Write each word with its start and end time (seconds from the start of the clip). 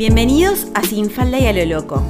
Bienvenidos 0.00 0.68
a 0.72 0.82
Sin 0.82 1.10
Falda 1.10 1.38
y 1.38 1.46
a 1.46 1.52
lo 1.52 1.62
Loco, 1.66 2.02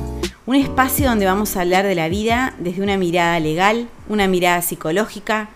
un 0.46 0.54
espacio 0.54 1.08
donde 1.08 1.27
vamos 1.27 1.56
a 1.56 1.62
hablar 1.62 1.85
de 1.85 1.96
la 1.96 2.09
vida 2.09 2.54
desde 2.61 2.85
una 2.85 2.96
mirada 2.96 3.40
legal, 3.40 3.88
una 4.09 4.29
mirada 4.29 4.62
psicológica, 4.62 5.51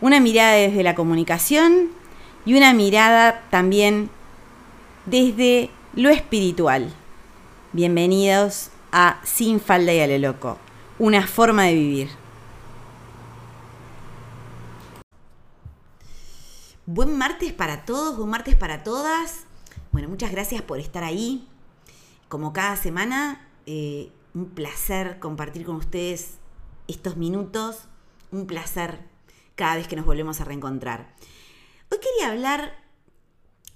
una 0.00 0.20
mirada 0.20 0.52
desde 0.52 0.84
la 0.84 0.94
comunicación 0.94 1.88
y 2.44 2.54
una 2.54 2.72
mirada 2.72 3.42
también 3.50 4.10
desde 5.06 5.68
lo 5.96 6.08
espiritual. 6.10 6.94
Bienvenidos 7.72 8.70
a 8.92 9.18
Sin 9.24 9.58
Falda 9.58 9.92
y 9.92 9.98
a 9.98 10.06
lo 10.06 10.18
Loco, 10.18 10.58
una 11.00 11.26
forma 11.26 11.64
de 11.64 11.74
vivir. 11.74 12.10
Buen 16.86 17.18
martes 17.18 17.52
para 17.52 17.84
todos, 17.84 18.16
buen 18.16 18.30
martes 18.30 18.54
para 18.54 18.84
todas. 18.84 19.46
Bueno, 19.90 20.08
muchas 20.08 20.30
gracias 20.30 20.62
por 20.62 20.78
estar 20.78 21.02
ahí. 21.02 21.44
Como 22.28 22.52
cada 22.52 22.76
semana, 22.76 23.48
eh, 23.66 24.10
un 24.34 24.46
placer 24.46 25.18
compartir 25.18 25.64
con 25.64 25.76
ustedes 25.76 26.38
estos 26.88 27.16
minutos, 27.16 27.88
un 28.32 28.46
placer 28.46 29.00
cada 29.54 29.76
vez 29.76 29.88
que 29.88 29.96
nos 29.96 30.06
volvemos 30.06 30.40
a 30.40 30.44
reencontrar. 30.44 31.14
Hoy 31.90 31.98
quería 31.98 32.32
hablar 32.32 32.84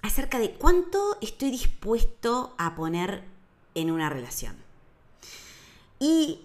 acerca 0.01 0.39
de 0.39 0.53
cuánto 0.53 1.17
estoy 1.21 1.51
dispuesto 1.51 2.53
a 2.57 2.75
poner 2.75 3.23
en 3.73 3.89
una 3.89 4.09
relación. 4.09 4.57
Y 5.99 6.41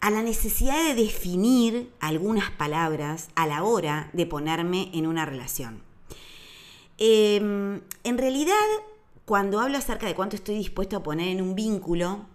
a 0.00 0.10
la 0.10 0.22
necesidad 0.22 0.82
de 0.82 0.94
definir 0.94 1.92
algunas 2.00 2.50
palabras 2.50 3.28
a 3.34 3.46
la 3.46 3.62
hora 3.62 4.08
de 4.14 4.24
ponerme 4.24 4.90
en 4.94 5.06
una 5.06 5.26
relación. 5.26 5.82
Em, 6.96 7.82
en 8.04 8.18
realidad, 8.18 8.54
cuando 9.30 9.60
hablo 9.60 9.78
acerca 9.78 10.08
de 10.08 10.16
cuánto 10.16 10.34
estoy 10.34 10.56
dispuesto 10.56 10.96
a 10.96 11.04
poner 11.04 11.28
en 11.28 11.40
un 11.40 11.54
vínculo, 11.54 12.26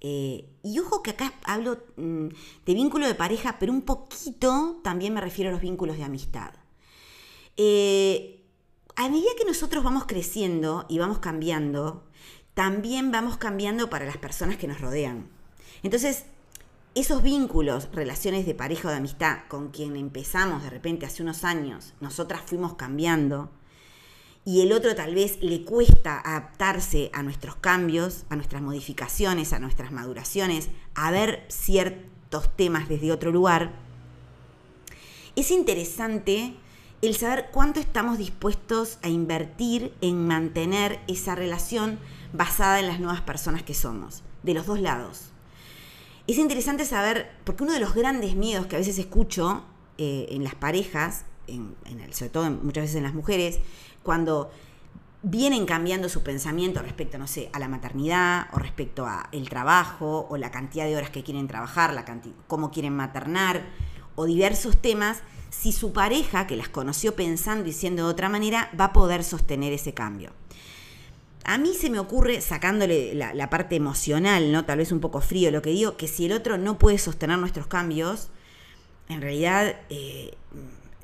eh, 0.00 0.50
y 0.64 0.80
ojo 0.80 1.00
que 1.00 1.12
acá 1.12 1.32
hablo 1.44 1.78
mm, 1.96 2.26
de 2.66 2.74
vínculo 2.74 3.06
de 3.06 3.14
pareja, 3.14 3.58
pero 3.60 3.72
un 3.72 3.82
poquito 3.82 4.80
también 4.82 5.14
me 5.14 5.20
refiero 5.20 5.50
a 5.50 5.52
los 5.52 5.60
vínculos 5.60 5.96
de 5.96 6.02
amistad. 6.02 6.50
Eh, 7.56 8.42
a 8.96 9.08
medida 9.08 9.30
que 9.38 9.44
nosotros 9.44 9.84
vamos 9.84 10.06
creciendo 10.08 10.86
y 10.88 10.98
vamos 10.98 11.20
cambiando, 11.20 12.02
también 12.54 13.12
vamos 13.12 13.36
cambiando 13.36 13.88
para 13.88 14.04
las 14.04 14.16
personas 14.16 14.56
que 14.56 14.66
nos 14.66 14.80
rodean. 14.80 15.28
Entonces, 15.84 16.24
esos 16.96 17.22
vínculos, 17.22 17.90
relaciones 17.92 18.44
de 18.44 18.56
pareja 18.56 18.88
o 18.88 18.90
de 18.90 18.96
amistad 18.96 19.42
con 19.46 19.70
quien 19.70 19.94
empezamos 19.94 20.64
de 20.64 20.70
repente 20.70 21.06
hace 21.06 21.22
unos 21.22 21.44
años, 21.44 21.94
nosotras 22.00 22.42
fuimos 22.44 22.74
cambiando, 22.74 23.52
y 24.44 24.62
el 24.62 24.72
otro 24.72 24.94
tal 24.94 25.14
vez 25.14 25.38
le 25.42 25.64
cuesta 25.64 26.18
adaptarse 26.18 27.10
a 27.12 27.22
nuestros 27.22 27.56
cambios, 27.56 28.24
a 28.30 28.36
nuestras 28.36 28.62
modificaciones, 28.62 29.52
a 29.52 29.58
nuestras 29.58 29.92
maduraciones, 29.92 30.70
a 30.94 31.10
ver 31.10 31.44
ciertos 31.48 32.54
temas 32.56 32.88
desde 32.88 33.12
otro 33.12 33.32
lugar, 33.32 33.72
es 35.36 35.50
interesante 35.50 36.54
el 37.02 37.16
saber 37.16 37.48
cuánto 37.52 37.80
estamos 37.80 38.18
dispuestos 38.18 38.98
a 39.02 39.08
invertir 39.08 39.94
en 40.00 40.26
mantener 40.26 41.00
esa 41.08 41.34
relación 41.34 41.98
basada 42.32 42.80
en 42.80 42.86
las 42.86 43.00
nuevas 43.00 43.22
personas 43.22 43.62
que 43.62 43.74
somos, 43.74 44.22
de 44.42 44.54
los 44.54 44.66
dos 44.66 44.80
lados. 44.80 45.30
Es 46.26 46.38
interesante 46.38 46.84
saber, 46.84 47.30
porque 47.44 47.62
uno 47.62 47.72
de 47.72 47.80
los 47.80 47.94
grandes 47.94 48.36
miedos 48.36 48.66
que 48.66 48.76
a 48.76 48.78
veces 48.78 48.98
escucho 48.98 49.64
eh, 49.98 50.26
en 50.30 50.44
las 50.44 50.54
parejas, 50.54 51.24
en, 51.46 51.74
sobre 52.12 52.30
todo 52.30 52.50
muchas 52.50 52.84
veces 52.84 52.96
en 52.96 53.02
las 53.04 53.14
mujeres, 53.14 53.60
cuando 54.02 54.50
vienen 55.22 55.66
cambiando 55.66 56.08
su 56.08 56.22
pensamiento 56.22 56.80
respecto, 56.80 57.18
no 57.18 57.26
sé, 57.26 57.50
a 57.52 57.58
la 57.58 57.68
maternidad 57.68 58.46
o 58.52 58.58
respecto 58.58 59.06
a 59.06 59.28
el 59.32 59.48
trabajo 59.48 60.26
o 60.30 60.36
la 60.36 60.50
cantidad 60.50 60.86
de 60.86 60.96
horas 60.96 61.10
que 61.10 61.22
quieren 61.22 61.46
trabajar, 61.46 61.92
la 61.92 62.04
cómo 62.46 62.70
quieren 62.70 62.96
maternar 62.96 63.62
o 64.14 64.24
diversos 64.24 64.80
temas, 64.80 65.22
si 65.50 65.72
su 65.72 65.92
pareja, 65.92 66.46
que 66.46 66.56
las 66.56 66.68
conoció 66.68 67.14
pensando 67.14 67.68
y 67.68 67.72
siendo 67.72 68.04
de 68.06 68.10
otra 68.10 68.28
manera, 68.28 68.70
va 68.78 68.86
a 68.86 68.92
poder 68.92 69.24
sostener 69.24 69.72
ese 69.72 69.92
cambio. 69.92 70.30
A 71.44 71.58
mí 71.58 71.74
se 71.74 71.90
me 71.90 71.98
ocurre, 71.98 72.40
sacándole 72.40 73.14
la, 73.14 73.50
parte 73.50 73.76
emocional, 73.76 74.52
¿no? 74.52 74.64
Tal 74.64 74.78
vez 74.78 74.92
un 74.92 75.00
poco 75.00 75.20
frío 75.20 75.50
lo 75.50 75.62
que 75.62 75.70
digo, 75.70 75.96
que 75.96 76.06
si 76.06 76.26
el 76.26 76.32
otro 76.32 76.58
no 76.58 76.78
puede 76.78 76.98
sostener 76.98 77.38
nuestros 77.38 77.66
cambios, 77.66 78.28
en 79.08 79.20
realidad 79.20 79.74
eh, 79.88 80.34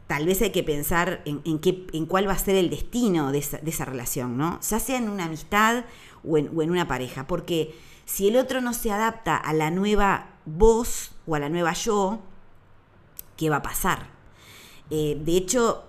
tal 0.07 0.27
vez 0.27 0.41
hay 0.43 0.51
que 0.51 0.63
pensar 0.63 1.23
en, 1.25 1.59
qué, 1.59 1.87
en 1.93 2.07
cuál 2.07 2.29
va 2.29 2.33
a 2.33 2.39
ser 2.39 2.55
el 2.55 2.71
destino 2.71 3.33
de 3.33 3.39
esa, 3.39 3.85
relación, 3.85 4.37
¿no? 4.37 4.61
Ya 4.61 4.79
sea 4.79 4.99
en 4.99 5.09
una 5.09 5.25
amistad 5.25 5.85
o 6.25 6.39
en, 6.39 6.71
una 6.71 6.87
pareja, 6.87 7.27
porque 7.27 7.75
si 8.05 8.29
el 8.29 8.37
otro 8.37 8.61
no 8.61 8.73
se 8.73 8.93
adapta 8.93 9.37
a 9.37 9.53
la 9.53 9.71
nueva 9.71 10.37
voz 10.45 11.13
o 11.27 11.35
a 11.35 11.41
la 11.41 11.49
nueva 11.49 11.73
yo, 11.73 12.21
¿qué 13.37 13.51
va 13.51 13.57
a 13.57 13.63
pasar? 13.63 14.09
Eh, 14.91 15.21
de 15.21 15.37
hecho, 15.37 15.85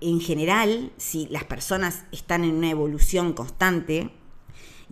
en 0.00 0.20
general, 0.20 0.92
si 0.96 1.28
las 1.28 1.44
personas 1.44 2.04
están 2.10 2.42
en 2.42 2.54
una 2.54 2.70
evolución 2.70 3.32
constante 3.32 4.10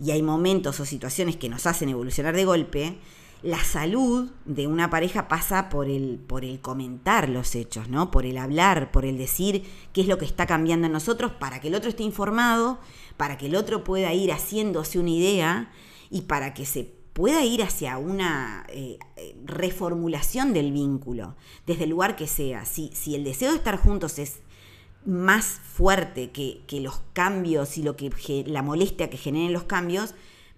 y 0.01 0.11
hay 0.11 0.21
momentos 0.21 0.79
o 0.79 0.85
situaciones 0.85 1.35
que 1.35 1.49
nos 1.49 1.65
hacen 1.65 1.89
evolucionar 1.89 2.33
de 2.33 2.45
golpe, 2.45 2.97
la 3.41 3.63
salud 3.63 4.29
de 4.45 4.67
una 4.67 4.89
pareja 4.89 5.27
pasa 5.27 5.69
por 5.69 5.87
el, 5.87 6.19
por 6.27 6.43
el 6.43 6.59
comentar 6.59 7.29
los 7.29 7.55
hechos, 7.55 7.87
¿no? 7.87 8.11
Por 8.11 8.25
el 8.25 8.37
hablar, 8.37 8.91
por 8.91 9.05
el 9.05 9.17
decir 9.17 9.63
qué 9.93 10.01
es 10.01 10.07
lo 10.07 10.17
que 10.17 10.25
está 10.25 10.45
cambiando 10.45 10.87
en 10.87 10.93
nosotros 10.93 11.31
para 11.31 11.61
que 11.61 11.69
el 11.69 11.75
otro 11.75 11.89
esté 11.89 12.03
informado, 12.03 12.79
para 13.15 13.37
que 13.37 13.45
el 13.45 13.55
otro 13.55 13.83
pueda 13.83 14.13
ir 14.13 14.31
haciéndose 14.31 14.99
una 14.99 15.11
idea 15.11 15.71
y 16.09 16.21
para 16.21 16.53
que 16.53 16.65
se 16.65 16.83
pueda 17.13 17.43
ir 17.45 17.63
hacia 17.63 17.97
una 17.97 18.65
eh, 18.69 18.99
reformulación 19.45 20.53
del 20.53 20.71
vínculo, 20.71 21.35
desde 21.65 21.85
el 21.85 21.91
lugar 21.91 22.15
que 22.15 22.27
sea. 22.27 22.65
Si, 22.65 22.91
si 22.93 23.15
el 23.15 23.23
deseo 23.23 23.51
de 23.51 23.57
estar 23.57 23.77
juntos 23.77 24.19
es 24.19 24.39
más 25.05 25.45
fuerte 25.45 26.31
que, 26.31 26.61
que 26.67 26.81
los 26.81 27.01
cambios 27.13 27.77
y 27.77 27.83
lo 27.83 27.95
que 27.95 28.43
la 28.47 28.61
molestia 28.61 29.09
que 29.09 29.17
generen 29.17 29.53
los 29.53 29.63
cambios, 29.63 30.13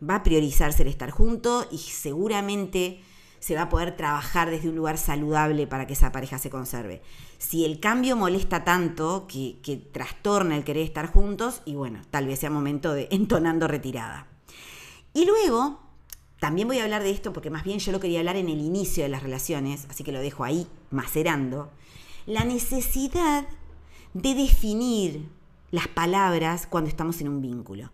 va 0.08 0.16
a 0.16 0.24
priorizarse 0.24 0.84
el 0.84 0.90
estar 0.90 1.12
junto 1.12 1.68
y 1.72 1.78
seguramente 1.78 3.02
se 3.42 3.56
va 3.56 3.64
a 3.64 3.70
poder 3.70 3.98
trabajar 3.98 4.52
desde 4.52 4.70
un 4.70 4.76
lugar 4.76 5.00
saludable 5.00 5.66
para 5.66 5.88
que 5.88 5.94
esa 5.94 6.12
pareja 6.12 6.38
se 6.38 6.52
conserve. 6.52 7.02
Si 7.40 7.66
el 7.66 7.80
cambio 7.80 8.16
molesta 8.16 8.64
tanto 8.64 9.26
que, 9.28 9.90
trastorna 9.92 10.56
el 10.56 10.64
querer 10.64 10.84
estar 10.84 11.08
juntos, 11.08 11.64
y 11.66 11.74
bueno, 11.74 12.02
tal 12.12 12.28
vez 12.28 12.40
sea 12.40 12.52
momento 12.52 12.94
de 12.94 13.08
entonando 13.12 13.68
retirada. 13.68 14.28
Y 15.14 15.26
luego, 15.26 15.80
también 16.40 16.68
voy 16.68 16.80
a 16.80 16.84
hablar 16.84 17.02
de 17.02 17.10
esto 17.10 17.34
porque 17.34 17.50
más 17.50 17.64
bien 17.64 17.80
yo 17.80 17.92
lo 17.92 18.00
quería 18.00 18.20
hablar 18.20 18.38
en 18.38 18.48
el 18.48 18.62
inicio 18.62 19.04
de 19.04 19.10
las 19.10 19.24
relaciones, 19.24 19.88
así 19.90 20.04
que 20.04 20.12
lo 20.12 20.20
dejo 20.20 20.44
ahí 20.44 20.68
macerando, 20.92 21.72
la 22.28 22.46
necesidad 22.46 23.48
de 24.14 24.36
definir 24.36 25.30
las 25.72 25.88
palabras 25.88 26.68
cuando 26.68 26.90
estamos 26.90 27.22
en 27.22 27.30
un 27.30 27.42
vínculo. 27.42 27.92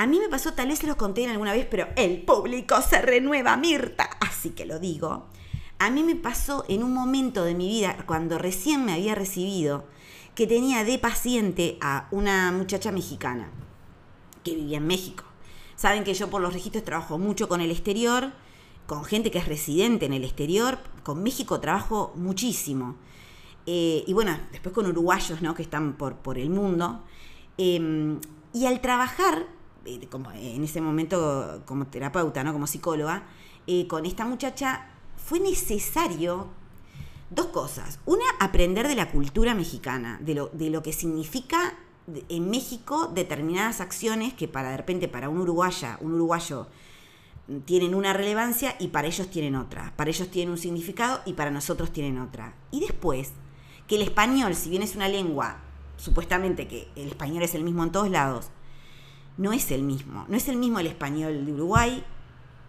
A 0.00 0.06
mí 0.06 0.18
me 0.18 0.30
pasó, 0.30 0.54
tal 0.54 0.68
vez 0.68 0.78
se 0.78 0.86
los 0.86 0.96
conté 0.96 1.24
en 1.24 1.28
alguna 1.28 1.52
vez, 1.52 1.66
pero 1.70 1.88
el 1.94 2.22
público 2.22 2.80
se 2.80 3.02
renueva, 3.02 3.58
Mirta, 3.58 4.08
así 4.20 4.48
que 4.48 4.64
lo 4.64 4.78
digo. 4.78 5.26
A 5.78 5.90
mí 5.90 6.02
me 6.02 6.16
pasó 6.16 6.64
en 6.68 6.82
un 6.82 6.94
momento 6.94 7.44
de 7.44 7.54
mi 7.54 7.68
vida, 7.68 7.98
cuando 8.06 8.38
recién 8.38 8.86
me 8.86 8.94
había 8.94 9.14
recibido, 9.14 9.84
que 10.34 10.46
tenía 10.46 10.84
de 10.84 10.98
paciente 10.98 11.76
a 11.82 12.08
una 12.12 12.50
muchacha 12.50 12.90
mexicana 12.92 13.50
que 14.42 14.54
vivía 14.54 14.78
en 14.78 14.86
México. 14.86 15.24
Saben 15.76 16.02
que 16.02 16.14
yo 16.14 16.30
por 16.30 16.40
los 16.40 16.54
registros 16.54 16.82
trabajo 16.82 17.18
mucho 17.18 17.46
con 17.46 17.60
el 17.60 17.70
exterior, 17.70 18.32
con 18.86 19.04
gente 19.04 19.30
que 19.30 19.36
es 19.36 19.48
residente 19.48 20.06
en 20.06 20.14
el 20.14 20.24
exterior, 20.24 20.78
con 21.02 21.22
México 21.22 21.60
trabajo 21.60 22.14
muchísimo. 22.16 22.96
Eh, 23.66 24.02
y 24.06 24.14
bueno, 24.14 24.34
después 24.50 24.74
con 24.74 24.86
uruguayos 24.86 25.42
¿no? 25.42 25.54
que 25.54 25.60
están 25.60 25.98
por, 25.98 26.14
por 26.14 26.38
el 26.38 26.48
mundo. 26.48 27.04
Em, 27.58 28.18
y 28.54 28.64
al 28.64 28.80
trabajar 28.80 29.59
eh, 29.84 30.06
como 30.10 30.30
en 30.32 30.62
ese 30.64 30.80
momento 30.80 31.62
como 31.66 31.86
terapeuta, 31.86 32.44
¿no? 32.44 32.52
como 32.52 32.66
psicóloga, 32.66 33.24
eh, 33.66 33.86
con 33.86 34.06
esta 34.06 34.24
muchacha, 34.24 34.88
fue 35.16 35.40
necesario 35.40 36.48
dos 37.30 37.46
cosas. 37.46 38.00
Una, 38.06 38.24
aprender 38.40 38.88
de 38.88 38.94
la 38.94 39.10
cultura 39.10 39.54
mexicana, 39.54 40.18
de 40.20 40.34
lo, 40.34 40.48
de 40.48 40.70
lo 40.70 40.82
que 40.82 40.92
significa 40.92 41.74
en 42.28 42.50
México 42.50 43.10
determinadas 43.14 43.80
acciones 43.80 44.34
que 44.34 44.48
para 44.48 44.70
de 44.70 44.76
repente 44.76 45.08
para 45.08 45.28
un 45.28 45.38
uruguaya, 45.38 45.98
un 46.00 46.14
uruguayo 46.14 46.66
mm, 47.48 47.58
tienen 47.60 47.94
una 47.94 48.12
relevancia 48.12 48.74
y 48.78 48.88
para 48.88 49.08
ellos 49.08 49.28
tienen 49.30 49.54
otra. 49.56 49.92
Para 49.96 50.10
ellos 50.10 50.28
tienen 50.30 50.52
un 50.52 50.58
significado 50.58 51.20
y 51.24 51.34
para 51.34 51.50
nosotros 51.50 51.92
tienen 51.92 52.18
otra. 52.18 52.54
Y 52.70 52.80
después, 52.80 53.32
que 53.86 53.96
el 53.96 54.02
español, 54.02 54.54
si 54.54 54.70
bien 54.70 54.82
es 54.82 54.96
una 54.96 55.08
lengua, 55.08 55.58
supuestamente 55.96 56.66
que 56.66 56.88
el 56.96 57.08
español 57.08 57.42
es 57.42 57.54
el 57.54 57.64
mismo 57.64 57.84
en 57.84 57.92
todos 57.92 58.10
lados, 58.10 58.50
no 59.40 59.54
es 59.54 59.70
el 59.70 59.82
mismo. 59.82 60.26
No 60.28 60.36
es 60.36 60.48
el 60.48 60.56
mismo 60.56 60.80
el 60.80 60.86
español 60.86 61.46
de 61.46 61.52
Uruguay, 61.54 62.04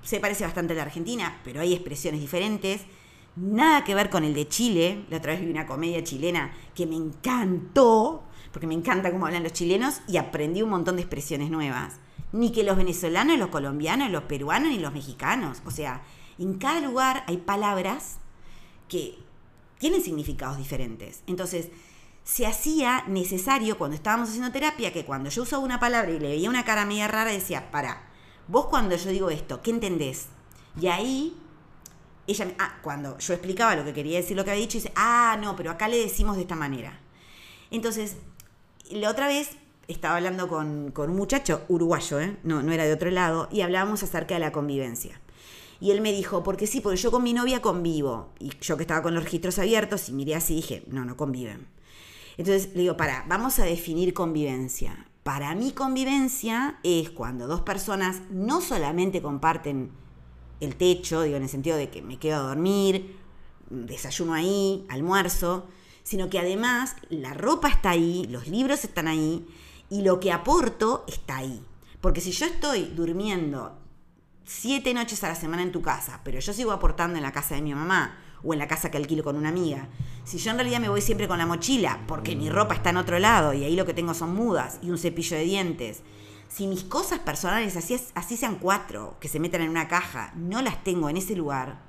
se 0.03 0.21
parece 0.21 0.45
bastante 0.45 0.71
a 0.71 0.77
la 0.77 0.83
Argentina, 0.83 1.41
pero 1.43 1.59
hay 1.59 1.73
expresiones 1.73 2.21
diferentes. 2.21 2.81
Nada 3.35 3.83
que 3.83 3.93
ver 3.93 4.09
con 4.09 4.23
el 4.23 4.33
de 4.33 4.47
Chile. 4.47 5.05
La 5.09 5.17
otra 5.17 5.33
vez 5.33 5.41
vi 5.41 5.51
una 5.51 5.67
comedia 5.67 6.01
chilena 6.01 6.53
que 6.73 6.85
me 6.85 6.95
encantó, 6.95 8.23
porque 8.53 8.67
me 8.67 8.73
encanta 8.73 9.11
cómo 9.11 9.25
hablan 9.25 9.43
los 9.43 9.51
chilenos 9.51 10.01
y 10.07 10.15
aprendí 10.15 10.61
un 10.61 10.69
montón 10.69 10.95
de 10.95 11.01
expresiones 11.01 11.51
nuevas. 11.51 11.99
ni 12.33 12.53
que 12.53 12.63
los 12.63 12.77
venezolanos, 12.77 13.37
los 13.37 13.49
colombianos, 13.49 14.09
los 14.09 14.23
peruanos, 14.23 14.71
ni 14.71 14.79
los 14.79 14.93
mexicanos. 14.93 15.61
O 15.65 15.71
sea, 15.71 16.01
en 16.39 16.53
cada 16.53 16.79
lugar 16.79 17.25
hay 17.27 17.35
palabras 17.35 18.19
que 18.87 19.17
tienen 19.79 20.01
significados 20.01 20.57
diferentes. 20.57 21.23
Entonces, 21.27 21.67
se 22.23 22.45
hacía 22.45 23.03
necesario 23.07 23.77
cuando 23.77 23.95
estábamos 23.95 24.29
haciendo 24.29 24.51
terapia 24.51 24.93
que 24.93 25.05
cuando 25.05 25.29
yo 25.29 25.43
usaba 25.43 25.63
una 25.63 25.79
palabra 25.79 26.11
y 26.11 26.19
le 26.19 26.29
veía 26.29 26.49
una 26.49 26.65
cara 26.65 26.85
media 26.85 27.07
rara, 27.07 27.31
decía, 27.31 27.71
para, 27.71 28.03
vos 28.47 28.67
cuando 28.67 28.95
yo 28.95 29.09
digo 29.09 29.29
esto, 29.29 29.61
¿qué 29.61 29.71
entendés? 29.71 30.27
Y 30.79 30.87
ahí, 30.87 31.35
ella, 32.27 32.53
ah, 32.59 32.79
cuando 32.81 33.17
yo 33.17 33.33
explicaba 33.33 33.75
lo 33.75 33.83
que 33.83 33.93
quería 33.93 34.17
decir, 34.17 34.37
lo 34.37 34.45
que 34.45 34.51
había 34.51 34.61
dicho, 34.61 34.77
dice, 34.77 34.93
ah, 34.95 35.37
no, 35.41 35.55
pero 35.55 35.71
acá 35.71 35.87
le 35.87 35.97
decimos 35.97 36.35
de 36.35 36.43
esta 36.43 36.55
manera. 36.55 36.99
Entonces, 37.71 38.17
la 38.91 39.09
otra 39.09 39.27
vez 39.27 39.51
estaba 39.87 40.17
hablando 40.17 40.47
con, 40.47 40.93
un 40.95 41.15
muchacho 41.15 41.63
uruguayo, 41.67 42.19
¿eh? 42.19 42.37
no, 42.43 42.61
no 42.61 42.71
era 42.71 42.85
de 42.85 42.93
otro 42.93 43.09
lado, 43.09 43.49
y 43.51 43.61
hablábamos 43.61 44.03
acerca 44.03 44.35
de 44.35 44.39
la 44.39 44.51
convivencia. 44.51 45.19
Y 45.81 45.89
él 45.89 46.01
me 46.01 46.11
dijo, 46.11 46.43
porque 46.43 46.67
sí, 46.67 46.79
porque 46.79 46.97
yo 46.97 47.09
con 47.09 47.23
mi 47.23 47.33
novia 47.33 47.61
convivo. 47.61 48.29
Y 48.39 48.51
yo 48.61 48.77
que 48.77 48.83
estaba 48.83 49.01
con 49.01 49.15
los 49.15 49.23
registros 49.23 49.57
abiertos 49.57 50.09
y 50.09 50.13
miré 50.13 50.35
así 50.35 50.55
dije, 50.55 50.83
no, 50.87 51.03
no 51.05 51.17
conviven. 51.17 51.67
Entonces 52.37 52.69
le 52.73 52.81
digo, 52.81 52.97
para, 52.97 53.25
vamos 53.27 53.59
a 53.59 53.65
definir 53.65 54.13
convivencia. 54.13 55.07
Para 55.23 55.53
mí 55.55 55.71
convivencia 55.71 56.79
es 56.83 57.09
cuando 57.11 57.47
dos 57.47 57.61
personas 57.61 58.21
no 58.31 58.61
solamente 58.61 59.21
comparten 59.21 59.91
el 60.59 60.75
techo, 60.75 61.21
digo, 61.21 61.37
en 61.37 61.43
el 61.43 61.49
sentido 61.49 61.77
de 61.77 61.89
que 61.89 62.01
me 62.01 62.17
quedo 62.17 62.37
a 62.37 62.47
dormir, 62.47 63.17
desayuno 63.69 64.33
ahí, 64.33 64.85
almuerzo, 64.89 65.67
sino 66.03 66.29
que 66.29 66.39
además 66.39 66.95
la 67.09 67.33
ropa 67.33 67.69
está 67.69 67.91
ahí, 67.91 68.25
los 68.29 68.47
libros 68.47 68.83
están 68.83 69.07
ahí 69.07 69.45
y 69.89 70.01
lo 70.01 70.19
que 70.19 70.31
aporto 70.31 71.05
está 71.07 71.37
ahí. 71.37 71.63
Porque 71.99 72.21
si 72.21 72.31
yo 72.31 72.45
estoy 72.45 72.85
durmiendo 72.95 73.77
siete 74.43 74.93
noches 74.93 75.23
a 75.23 75.29
la 75.29 75.35
semana 75.35 75.61
en 75.61 75.71
tu 75.71 75.81
casa, 75.81 76.21
pero 76.23 76.39
yo 76.39 76.53
sigo 76.53 76.71
aportando 76.71 77.17
en 77.17 77.23
la 77.23 77.31
casa 77.31 77.55
de 77.55 77.61
mi 77.61 77.73
mamá 77.73 78.17
o 78.43 78.53
en 78.53 78.59
la 78.59 78.67
casa 78.67 78.91
que 78.91 78.97
alquilo 78.97 79.23
con 79.23 79.35
una 79.35 79.49
amiga, 79.49 79.87
si 80.23 80.37
yo 80.37 80.51
en 80.51 80.57
realidad 80.57 80.79
me 80.79 80.89
voy 80.89 81.01
siempre 81.01 81.27
con 81.27 81.37
la 81.37 81.45
mochila, 81.45 82.01
porque 82.07 82.35
mi 82.35 82.49
ropa 82.49 82.73
está 82.73 82.89
en 82.89 82.97
otro 82.97 83.19
lado 83.19 83.53
y 83.53 83.63
ahí 83.63 83.75
lo 83.75 83.85
que 83.85 83.93
tengo 83.93 84.13
son 84.13 84.33
mudas 84.35 84.79
y 84.81 84.89
un 84.89 84.97
cepillo 84.97 85.37
de 85.37 85.43
dientes, 85.43 86.01
si 86.47 86.67
mis 86.67 86.83
cosas 86.83 87.19
personales, 87.19 87.77
así, 87.77 87.97
así 88.13 88.35
sean 88.35 88.55
cuatro, 88.55 89.15
que 89.19 89.29
se 89.29 89.39
metan 89.39 89.61
en 89.61 89.69
una 89.69 89.87
caja, 89.87 90.33
no 90.35 90.61
las 90.61 90.83
tengo 90.83 91.09
en 91.09 91.17
ese 91.17 91.35
lugar, 91.35 91.81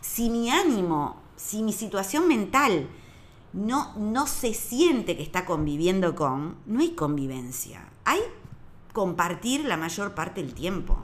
si 0.00 0.30
mi 0.30 0.50
ánimo, 0.50 1.22
si 1.36 1.62
mi 1.62 1.72
situación 1.72 2.28
mental 2.28 2.88
no, 3.52 3.94
no 3.96 4.26
se 4.26 4.54
siente 4.54 5.16
que 5.16 5.22
está 5.22 5.44
conviviendo 5.44 6.14
con, 6.14 6.56
no 6.66 6.80
hay 6.80 6.90
convivencia. 6.90 7.88
Hay 8.04 8.20
compartir 8.96 9.66
la 9.66 9.76
mayor 9.76 10.14
parte 10.14 10.42
del 10.42 10.54
tiempo. 10.54 10.96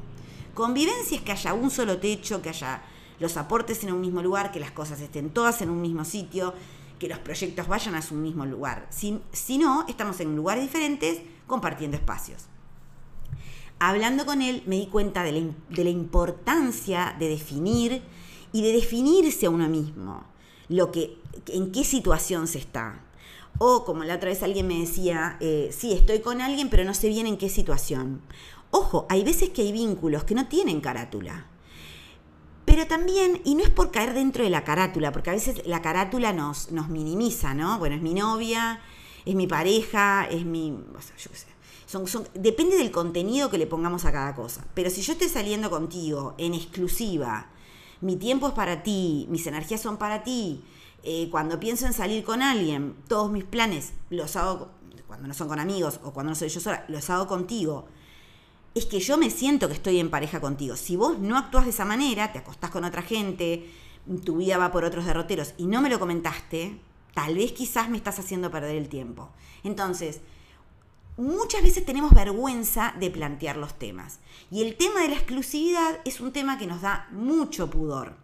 Convivencia 0.54 1.18
es 1.18 1.22
que 1.22 1.32
haya 1.32 1.52
un 1.52 1.70
solo 1.70 1.98
techo, 1.98 2.40
que 2.40 2.48
haya 2.48 2.82
los 3.22 3.36
aportes 3.36 3.82
en 3.84 3.92
un 3.92 4.00
mismo 4.00 4.22
lugar, 4.22 4.52
que 4.52 4.60
las 4.60 4.72
cosas 4.72 5.00
estén 5.00 5.30
todas 5.30 5.62
en 5.62 5.70
un 5.70 5.80
mismo 5.80 6.04
sitio, 6.04 6.54
que 6.98 7.08
los 7.08 7.18
proyectos 7.18 7.66
vayan 7.66 7.94
a 7.94 8.02
su 8.02 8.14
mismo 8.14 8.44
lugar. 8.44 8.86
Si, 8.90 9.20
si 9.32 9.58
no, 9.58 9.86
estamos 9.88 10.20
en 10.20 10.36
lugares 10.36 10.62
diferentes 10.62 11.22
compartiendo 11.46 11.96
espacios. 11.96 12.44
Hablando 13.78 14.24
con 14.24 14.42
él 14.42 14.62
me 14.66 14.76
di 14.76 14.86
cuenta 14.86 15.24
de 15.24 15.32
la, 15.32 15.40
de 15.70 15.84
la 15.84 15.90
importancia 15.90 17.16
de 17.18 17.28
definir 17.28 18.02
y 18.52 18.62
de 18.62 18.72
definirse 18.72 19.46
a 19.46 19.50
uno 19.50 19.68
mismo, 19.68 20.22
lo 20.68 20.92
que, 20.92 21.18
en 21.48 21.72
qué 21.72 21.82
situación 21.82 22.46
se 22.46 22.58
está. 22.58 23.00
O 23.58 23.84
como 23.84 24.04
la 24.04 24.16
otra 24.16 24.30
vez 24.30 24.42
alguien 24.42 24.66
me 24.66 24.78
decía, 24.80 25.36
eh, 25.40 25.70
sí, 25.72 25.92
estoy 25.92 26.20
con 26.20 26.40
alguien, 26.40 26.70
pero 26.70 26.84
no 26.84 26.94
sé 26.94 27.08
bien 27.08 27.26
en 27.26 27.36
qué 27.36 27.48
situación. 27.48 28.20
Ojo, 28.70 29.06
hay 29.10 29.24
veces 29.24 29.50
que 29.50 29.62
hay 29.62 29.72
vínculos 29.72 30.24
que 30.24 30.34
no 30.34 30.46
tienen 30.46 30.80
carátula. 30.80 31.46
Pero 32.72 32.86
también, 32.86 33.42
y 33.44 33.54
no 33.54 33.62
es 33.62 33.68
por 33.68 33.90
caer 33.90 34.14
dentro 34.14 34.44
de 34.44 34.48
la 34.48 34.64
carátula, 34.64 35.12
porque 35.12 35.28
a 35.28 35.34
veces 35.34 35.60
la 35.66 35.82
carátula 35.82 36.32
nos, 36.32 36.70
nos 36.70 36.88
minimiza, 36.88 37.52
¿no? 37.52 37.78
Bueno, 37.78 37.96
es 37.96 38.00
mi 38.00 38.14
novia, 38.14 38.80
es 39.26 39.34
mi 39.34 39.46
pareja, 39.46 40.24
es 40.24 40.46
mi... 40.46 40.70
yo 40.70 41.30
qué 41.30 41.36
sé. 41.36 41.48
Son, 41.84 42.06
son, 42.06 42.26
depende 42.32 42.78
del 42.78 42.90
contenido 42.90 43.50
que 43.50 43.58
le 43.58 43.66
pongamos 43.66 44.06
a 44.06 44.12
cada 44.12 44.34
cosa. 44.34 44.64
Pero 44.72 44.88
si 44.88 45.02
yo 45.02 45.12
estoy 45.12 45.28
saliendo 45.28 45.68
contigo 45.68 46.34
en 46.38 46.54
exclusiva, 46.54 47.50
mi 48.00 48.16
tiempo 48.16 48.48
es 48.48 48.54
para 48.54 48.82
ti, 48.82 49.26
mis 49.28 49.46
energías 49.46 49.82
son 49.82 49.98
para 49.98 50.24
ti, 50.24 50.64
eh, 51.02 51.28
cuando 51.30 51.60
pienso 51.60 51.84
en 51.84 51.92
salir 51.92 52.24
con 52.24 52.40
alguien, 52.40 52.96
todos 53.06 53.30
mis 53.30 53.44
planes 53.44 53.92
los 54.08 54.34
hago, 54.36 54.70
cuando 55.06 55.28
no 55.28 55.34
son 55.34 55.46
con 55.46 55.60
amigos 55.60 56.00
o 56.04 56.14
cuando 56.14 56.30
no 56.30 56.36
soy 56.36 56.48
yo 56.48 56.58
sola, 56.58 56.86
los 56.88 57.10
hago 57.10 57.26
contigo 57.26 57.84
es 58.74 58.86
que 58.86 59.00
yo 59.00 59.18
me 59.18 59.30
siento 59.30 59.68
que 59.68 59.74
estoy 59.74 59.98
en 59.98 60.10
pareja 60.10 60.40
contigo. 60.40 60.76
Si 60.76 60.96
vos 60.96 61.18
no 61.18 61.36
actúas 61.36 61.64
de 61.64 61.70
esa 61.70 61.84
manera, 61.84 62.32
te 62.32 62.38
acostás 62.38 62.70
con 62.70 62.84
otra 62.84 63.02
gente, 63.02 63.70
tu 64.24 64.38
vida 64.38 64.58
va 64.58 64.72
por 64.72 64.84
otros 64.84 65.04
derroteros 65.04 65.54
y 65.58 65.66
no 65.66 65.82
me 65.82 65.90
lo 65.90 65.98
comentaste, 65.98 66.78
tal 67.14 67.34
vez 67.34 67.52
quizás 67.52 67.88
me 67.88 67.96
estás 67.96 68.18
haciendo 68.18 68.50
perder 68.50 68.76
el 68.76 68.88
tiempo. 68.88 69.30
Entonces, 69.62 70.20
muchas 71.16 71.62
veces 71.62 71.84
tenemos 71.84 72.12
vergüenza 72.12 72.94
de 72.98 73.10
plantear 73.10 73.56
los 73.56 73.78
temas. 73.78 74.20
Y 74.50 74.62
el 74.62 74.76
tema 74.76 75.02
de 75.02 75.08
la 75.08 75.16
exclusividad 75.16 76.00
es 76.04 76.20
un 76.20 76.32
tema 76.32 76.58
que 76.58 76.66
nos 76.66 76.80
da 76.82 77.08
mucho 77.12 77.68
pudor. 77.70 78.16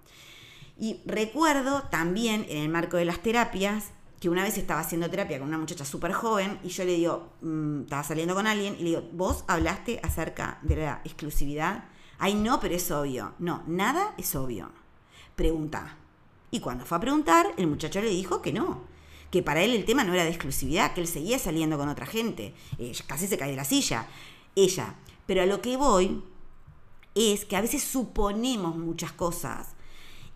Y 0.81 1.01
recuerdo 1.05 1.83
también 1.91 2.47
en 2.49 2.59
el 2.59 2.69
marco 2.69 2.97
de 2.97 3.05
las 3.05 3.21
terapias 3.21 3.91
que 4.21 4.29
una 4.29 4.43
vez 4.43 4.59
estaba 4.59 4.81
haciendo 4.81 5.09
terapia 5.09 5.39
con 5.39 5.49
una 5.49 5.59
muchacha 5.59 5.85
súper 5.85 6.13
joven 6.13 6.59
y 6.65 6.69
yo 6.69 6.85
le 6.85 6.95
digo, 6.95 7.33
mm, 7.41 7.83
estaba 7.83 8.03
saliendo 8.03 8.35
con 8.35 8.47
alguien 8.47 8.75
y 8.75 8.83
le 8.83 8.89
digo, 8.91 9.03
¿vos 9.13 9.45
hablaste 9.47 10.01
acerca 10.03 10.59
de 10.63 10.77
la 10.77 11.01
exclusividad? 11.05 11.85
Ay, 12.19 12.35
no, 12.35 12.59
pero 12.59 12.75
es 12.75 12.91
obvio. 12.91 13.35
No, 13.39 13.63
nada 13.67 14.15
es 14.19 14.35
obvio. 14.35 14.73
Pregunta. 15.37 15.97
Y 16.51 16.61
cuando 16.61 16.85
fue 16.85 16.97
a 16.97 17.01
preguntar, 17.01 17.47
el 17.57 17.69
muchacho 17.69 18.01
le 18.01 18.11
dijo 18.11 18.43
que 18.43 18.53
no, 18.53 18.83
que 19.31 19.43
para 19.43 19.63
él 19.63 19.75
el 19.75 19.85
tema 19.85 20.03
no 20.03 20.15
era 20.15 20.25
de 20.25 20.31
exclusividad, 20.31 20.95
que 20.95 21.01
él 21.01 21.07
seguía 21.07 21.39
saliendo 21.39 21.79
con 21.79 21.89
otra 21.89 22.07
gente. 22.07 22.55
Ella 22.79 23.05
casi 23.07 23.29
se 23.29 23.39
cae 23.39 23.51
de 23.51 23.57
la 23.57 23.65
silla. 23.65 24.09
Ella. 24.57 24.97
Pero 25.27 25.43
a 25.43 25.47
lo 25.47 25.61
que 25.61 25.77
voy 25.77 26.25
es 27.15 27.45
que 27.45 27.57
a 27.57 27.61
veces 27.61 27.85
suponemos 27.85 28.77
muchas 28.77 29.13
cosas 29.13 29.77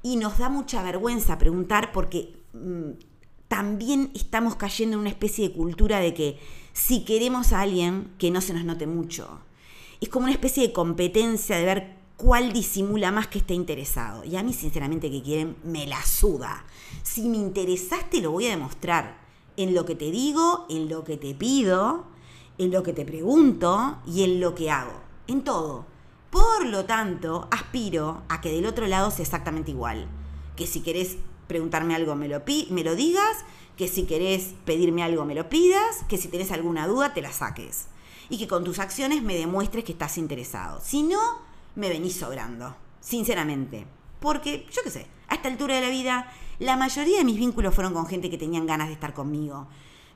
y 0.02 0.16
nos 0.16 0.38
da 0.38 0.48
mucha 0.48 0.82
vergüenza 0.84 1.38
preguntar 1.38 1.90
porque... 1.90 2.36
Mm, 2.52 3.11
también 3.52 4.10
estamos 4.14 4.56
cayendo 4.56 4.94
en 4.94 5.00
una 5.00 5.10
especie 5.10 5.46
de 5.46 5.54
cultura 5.54 6.00
de 6.00 6.14
que 6.14 6.38
si 6.72 7.04
queremos 7.04 7.52
a 7.52 7.60
alguien, 7.60 8.10
que 8.16 8.30
no 8.30 8.40
se 8.40 8.54
nos 8.54 8.64
note 8.64 8.86
mucho. 8.86 9.40
Es 10.00 10.08
como 10.08 10.24
una 10.24 10.32
especie 10.32 10.66
de 10.66 10.72
competencia 10.72 11.56
de 11.56 11.66
ver 11.66 11.96
cuál 12.16 12.54
disimula 12.54 13.12
más 13.12 13.26
que 13.26 13.40
esté 13.40 13.52
interesado. 13.52 14.24
Y 14.24 14.36
a 14.36 14.42
mí, 14.42 14.54
sinceramente, 14.54 15.10
que 15.10 15.22
quieren, 15.22 15.56
me 15.64 15.86
la 15.86 16.02
suda. 16.02 16.64
Si 17.02 17.28
me 17.28 17.36
interesaste, 17.36 18.22
lo 18.22 18.30
voy 18.30 18.46
a 18.46 18.52
demostrar. 18.52 19.18
En 19.58 19.74
lo 19.74 19.84
que 19.84 19.96
te 19.96 20.10
digo, 20.10 20.64
en 20.70 20.88
lo 20.88 21.04
que 21.04 21.18
te 21.18 21.34
pido, 21.34 22.06
en 22.56 22.70
lo 22.70 22.82
que 22.82 22.94
te 22.94 23.04
pregunto 23.04 23.98
y 24.06 24.22
en 24.22 24.40
lo 24.40 24.54
que 24.54 24.70
hago. 24.70 24.98
En 25.26 25.44
todo. 25.44 25.84
Por 26.30 26.64
lo 26.64 26.86
tanto, 26.86 27.48
aspiro 27.50 28.22
a 28.30 28.40
que 28.40 28.50
del 28.50 28.64
otro 28.64 28.86
lado 28.86 29.10
sea 29.10 29.24
exactamente 29.26 29.72
igual. 29.72 30.08
Que 30.56 30.66
si 30.66 30.80
querés 30.80 31.18
preguntarme 31.52 31.94
algo 31.94 32.14
me 32.14 32.28
lo, 32.28 32.42
me 32.70 32.82
lo 32.82 32.94
digas, 32.96 33.44
que 33.76 33.86
si 33.86 34.04
querés 34.04 34.54
pedirme 34.64 35.02
algo 35.02 35.26
me 35.26 35.34
lo 35.34 35.50
pidas, 35.50 36.04
que 36.08 36.16
si 36.16 36.28
tenés 36.28 36.50
alguna 36.50 36.86
duda 36.86 37.12
te 37.12 37.20
la 37.20 37.30
saques. 37.30 37.88
Y 38.30 38.38
que 38.38 38.48
con 38.48 38.64
tus 38.64 38.78
acciones 38.78 39.22
me 39.22 39.36
demuestres 39.36 39.84
que 39.84 39.92
estás 39.92 40.16
interesado. 40.16 40.80
Si 40.82 41.02
no, 41.02 41.20
me 41.74 41.90
venís 41.90 42.16
sobrando, 42.16 42.74
sinceramente. 43.00 43.86
Porque, 44.18 44.66
yo 44.70 44.82
qué 44.82 44.90
sé, 44.90 45.06
a 45.28 45.34
esta 45.34 45.48
altura 45.48 45.74
de 45.74 45.82
la 45.82 45.90
vida, 45.90 46.32
la 46.58 46.76
mayoría 46.76 47.18
de 47.18 47.24
mis 47.24 47.36
vínculos 47.36 47.74
fueron 47.74 47.92
con 47.92 48.06
gente 48.06 48.30
que 48.30 48.38
tenían 48.38 48.66
ganas 48.66 48.88
de 48.88 48.94
estar 48.94 49.12
conmigo. 49.12 49.66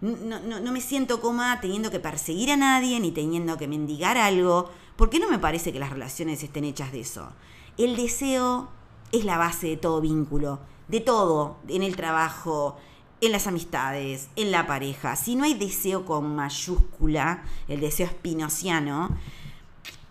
No, 0.00 0.40
no, 0.40 0.60
no, 0.60 0.72
me 0.72 0.80
siento 0.80 1.20
cómoda 1.20 1.60
teniendo 1.60 1.90
que 1.90 2.00
perseguir 2.00 2.50
a 2.52 2.56
nadie 2.56 3.00
ni 3.00 3.10
teniendo 3.12 3.58
que 3.58 3.68
mendigar 3.68 4.16
algo, 4.16 4.70
porque 4.96 5.18
no 5.18 5.28
me 5.28 5.38
parece 5.38 5.72
que 5.72 5.78
las 5.78 5.90
relaciones 5.90 6.42
estén 6.42 6.64
hechas 6.64 6.92
de 6.92 7.00
eso. 7.00 7.28
El 7.76 7.96
deseo 7.96 8.68
es 9.12 9.24
la 9.24 9.38
base 9.38 9.66
de 9.68 9.76
todo 9.76 10.00
vínculo 10.00 10.60
de 10.88 11.00
todo, 11.00 11.56
en 11.68 11.82
el 11.82 11.96
trabajo, 11.96 12.76
en 13.20 13.32
las 13.32 13.46
amistades, 13.46 14.28
en 14.36 14.50
la 14.50 14.66
pareja. 14.66 15.16
Si 15.16 15.36
no 15.36 15.44
hay 15.44 15.54
deseo 15.54 16.04
con 16.04 16.36
mayúscula, 16.36 17.42
el 17.68 17.80
deseo 17.80 18.06
espinociano, 18.06 19.16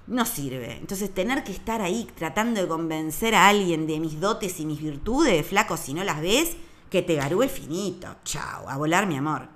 no 0.08 0.26
sirve. 0.26 0.78
Entonces 0.78 1.14
tener 1.14 1.44
que 1.44 1.52
estar 1.52 1.82
ahí 1.82 2.08
tratando 2.16 2.62
de 2.62 2.68
convencer 2.68 3.36
a 3.36 3.48
alguien 3.48 3.88
de 3.88 4.00
mis 4.00 4.20
dotes 4.20 4.60
y 4.60 4.66
mis 4.66 4.82
virtudes, 4.82 5.46
flaco, 5.46 5.78
si 5.78 5.94
no 5.94 6.04
las 6.04 6.22
ves, 6.22 6.58
que 6.90 7.02
te 7.02 7.16
garúe 7.16 7.48
finito. 7.48 8.08
Chao, 8.24 8.70
a 8.70 8.78
volar 8.78 9.08
mi 9.08 9.18
amor. 9.18 9.50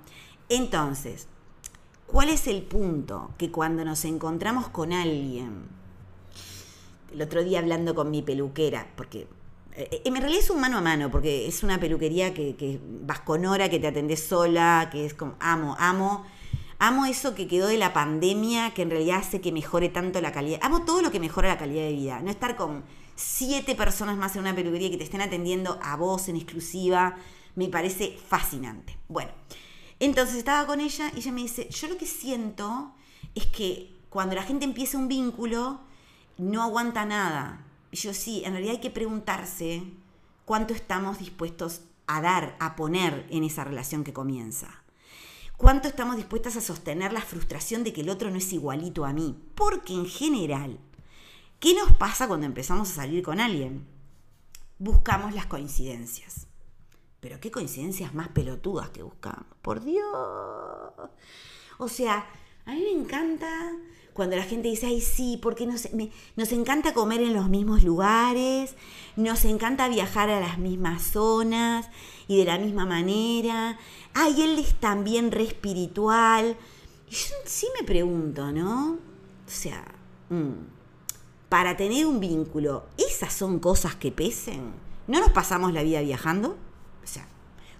Entonces, 0.48 1.28
¿cuál 2.06 2.28
es 2.28 2.46
el 2.46 2.62
punto? 2.62 3.30
Que 3.38 3.50
cuando 3.50 3.84
nos 3.84 4.04
encontramos 4.04 4.68
con 4.68 4.92
alguien, 4.92 5.68
el 7.12 7.22
otro 7.22 7.44
día 7.44 7.60
hablando 7.60 7.94
con 7.94 8.10
mi 8.10 8.22
peluquera, 8.22 8.88
porque 8.96 9.28
en 9.76 10.14
realidad 10.16 10.42
es 10.42 10.50
un 10.50 10.60
mano 10.60 10.78
a 10.78 10.80
mano, 10.80 11.10
porque 11.10 11.46
es 11.46 11.62
una 11.62 11.78
peluquería 11.78 12.34
que, 12.34 12.80
vas 13.02 13.20
con 13.20 13.46
hora, 13.46 13.68
que 13.68 13.78
te 13.78 13.86
atendés 13.86 14.22
sola, 14.22 14.88
que 14.90 15.06
es 15.06 15.14
como 15.14 15.36
amo, 15.40 15.76
amo, 15.78 16.26
Amo 16.82 17.04
eso 17.04 17.34
que 17.34 17.46
quedó 17.46 17.66
de 17.66 17.76
la 17.76 17.92
pandemia, 17.92 18.72
que 18.72 18.80
en 18.80 18.88
realidad 18.88 19.18
hace 19.18 19.42
que 19.42 19.52
mejore 19.52 19.90
tanto 19.90 20.18
la 20.22 20.32
calidad. 20.32 20.60
Amo 20.62 20.86
todo 20.86 21.02
lo 21.02 21.10
que 21.10 21.20
mejora 21.20 21.48
la 21.48 21.58
calidad 21.58 21.82
de 21.82 21.92
vida. 21.92 22.20
No 22.22 22.30
estar 22.30 22.56
con 22.56 22.84
siete 23.16 23.74
personas 23.74 24.16
más 24.16 24.34
en 24.34 24.40
una 24.40 24.54
peluquería 24.54 24.90
que 24.90 24.96
te 24.96 25.04
estén 25.04 25.20
atendiendo 25.20 25.78
a 25.82 25.96
vos 25.96 26.30
en 26.30 26.36
exclusiva. 26.36 27.16
Me 27.54 27.68
parece 27.68 28.16
fascinante. 28.26 28.96
Bueno, 29.08 29.30
entonces 29.98 30.36
estaba 30.36 30.66
con 30.66 30.80
ella 30.80 31.12
y 31.14 31.18
ella 31.18 31.32
me 31.32 31.42
dice, 31.42 31.68
yo 31.68 31.86
lo 31.86 31.98
que 31.98 32.06
siento 32.06 32.94
es 33.34 33.44
que 33.44 34.00
cuando 34.08 34.34
la 34.34 34.42
gente 34.42 34.64
empieza 34.64 34.96
un 34.96 35.08
vínculo, 35.08 35.80
no 36.38 36.62
aguanta 36.62 37.04
nada. 37.04 37.66
Yo 37.92 38.14
sí, 38.14 38.42
en 38.44 38.52
realidad 38.52 38.74
hay 38.74 38.80
que 38.80 38.90
preguntarse 38.90 39.82
cuánto 40.44 40.74
estamos 40.74 41.18
dispuestos 41.18 41.82
a 42.06 42.20
dar, 42.20 42.56
a 42.60 42.76
poner 42.76 43.26
en 43.30 43.44
esa 43.44 43.64
relación 43.64 44.04
que 44.04 44.12
comienza. 44.12 44.82
¿Cuánto 45.56 45.88
estamos 45.88 46.16
dispuestas 46.16 46.56
a 46.56 46.60
sostener 46.60 47.12
la 47.12 47.20
frustración 47.20 47.84
de 47.84 47.92
que 47.92 48.00
el 48.00 48.08
otro 48.08 48.30
no 48.30 48.38
es 48.38 48.52
igualito 48.52 49.04
a 49.04 49.12
mí? 49.12 49.38
Porque 49.54 49.92
en 49.92 50.06
general, 50.06 50.78
¿qué 51.58 51.74
nos 51.74 51.92
pasa 51.96 52.26
cuando 52.26 52.46
empezamos 52.46 52.90
a 52.90 52.94
salir 52.94 53.22
con 53.22 53.40
alguien? 53.40 53.86
Buscamos 54.78 55.34
las 55.34 55.46
coincidencias. 55.46 56.46
Pero 57.20 57.38
qué 57.40 57.50
coincidencias 57.50 58.14
más 58.14 58.28
pelotudas 58.28 58.88
que 58.88 59.02
buscamos. 59.02 59.44
Por 59.60 59.84
Dios. 59.84 60.06
O 61.78 61.88
sea, 61.88 62.26
a 62.64 62.72
mí 62.72 62.80
me 62.80 63.02
encanta 63.02 63.72
cuando 64.12 64.36
la 64.36 64.42
gente 64.42 64.68
dice, 64.68 64.86
ay, 64.86 65.00
sí, 65.00 65.38
porque 65.40 65.66
nos, 65.66 65.88
nos 66.36 66.52
encanta 66.52 66.94
comer 66.94 67.20
en 67.20 67.34
los 67.34 67.48
mismos 67.48 67.82
lugares, 67.82 68.74
nos 69.16 69.44
encanta 69.44 69.88
viajar 69.88 70.30
a 70.30 70.40
las 70.40 70.58
mismas 70.58 71.02
zonas 71.02 71.88
y 72.28 72.38
de 72.38 72.44
la 72.44 72.58
misma 72.58 72.86
manera. 72.86 73.78
Ay, 74.14 74.42
él 74.42 74.58
es 74.58 74.74
también 74.74 75.30
re 75.30 75.44
espiritual. 75.44 76.56
Y 77.08 77.14
yo 77.14 77.34
sí 77.44 77.66
me 77.78 77.86
pregunto, 77.86 78.52
¿no? 78.52 78.92
O 78.92 79.50
sea, 79.50 79.84
mm, 80.28 80.52
para 81.48 81.76
tener 81.76 82.06
un 82.06 82.20
vínculo, 82.20 82.84
¿esas 82.96 83.32
son 83.32 83.58
cosas 83.58 83.96
que 83.96 84.12
pesen? 84.12 84.72
¿No 85.06 85.20
nos 85.20 85.30
pasamos 85.30 85.72
la 85.72 85.82
vida 85.82 86.00
viajando? 86.00 86.56
O 87.02 87.06
sea, 87.06 87.26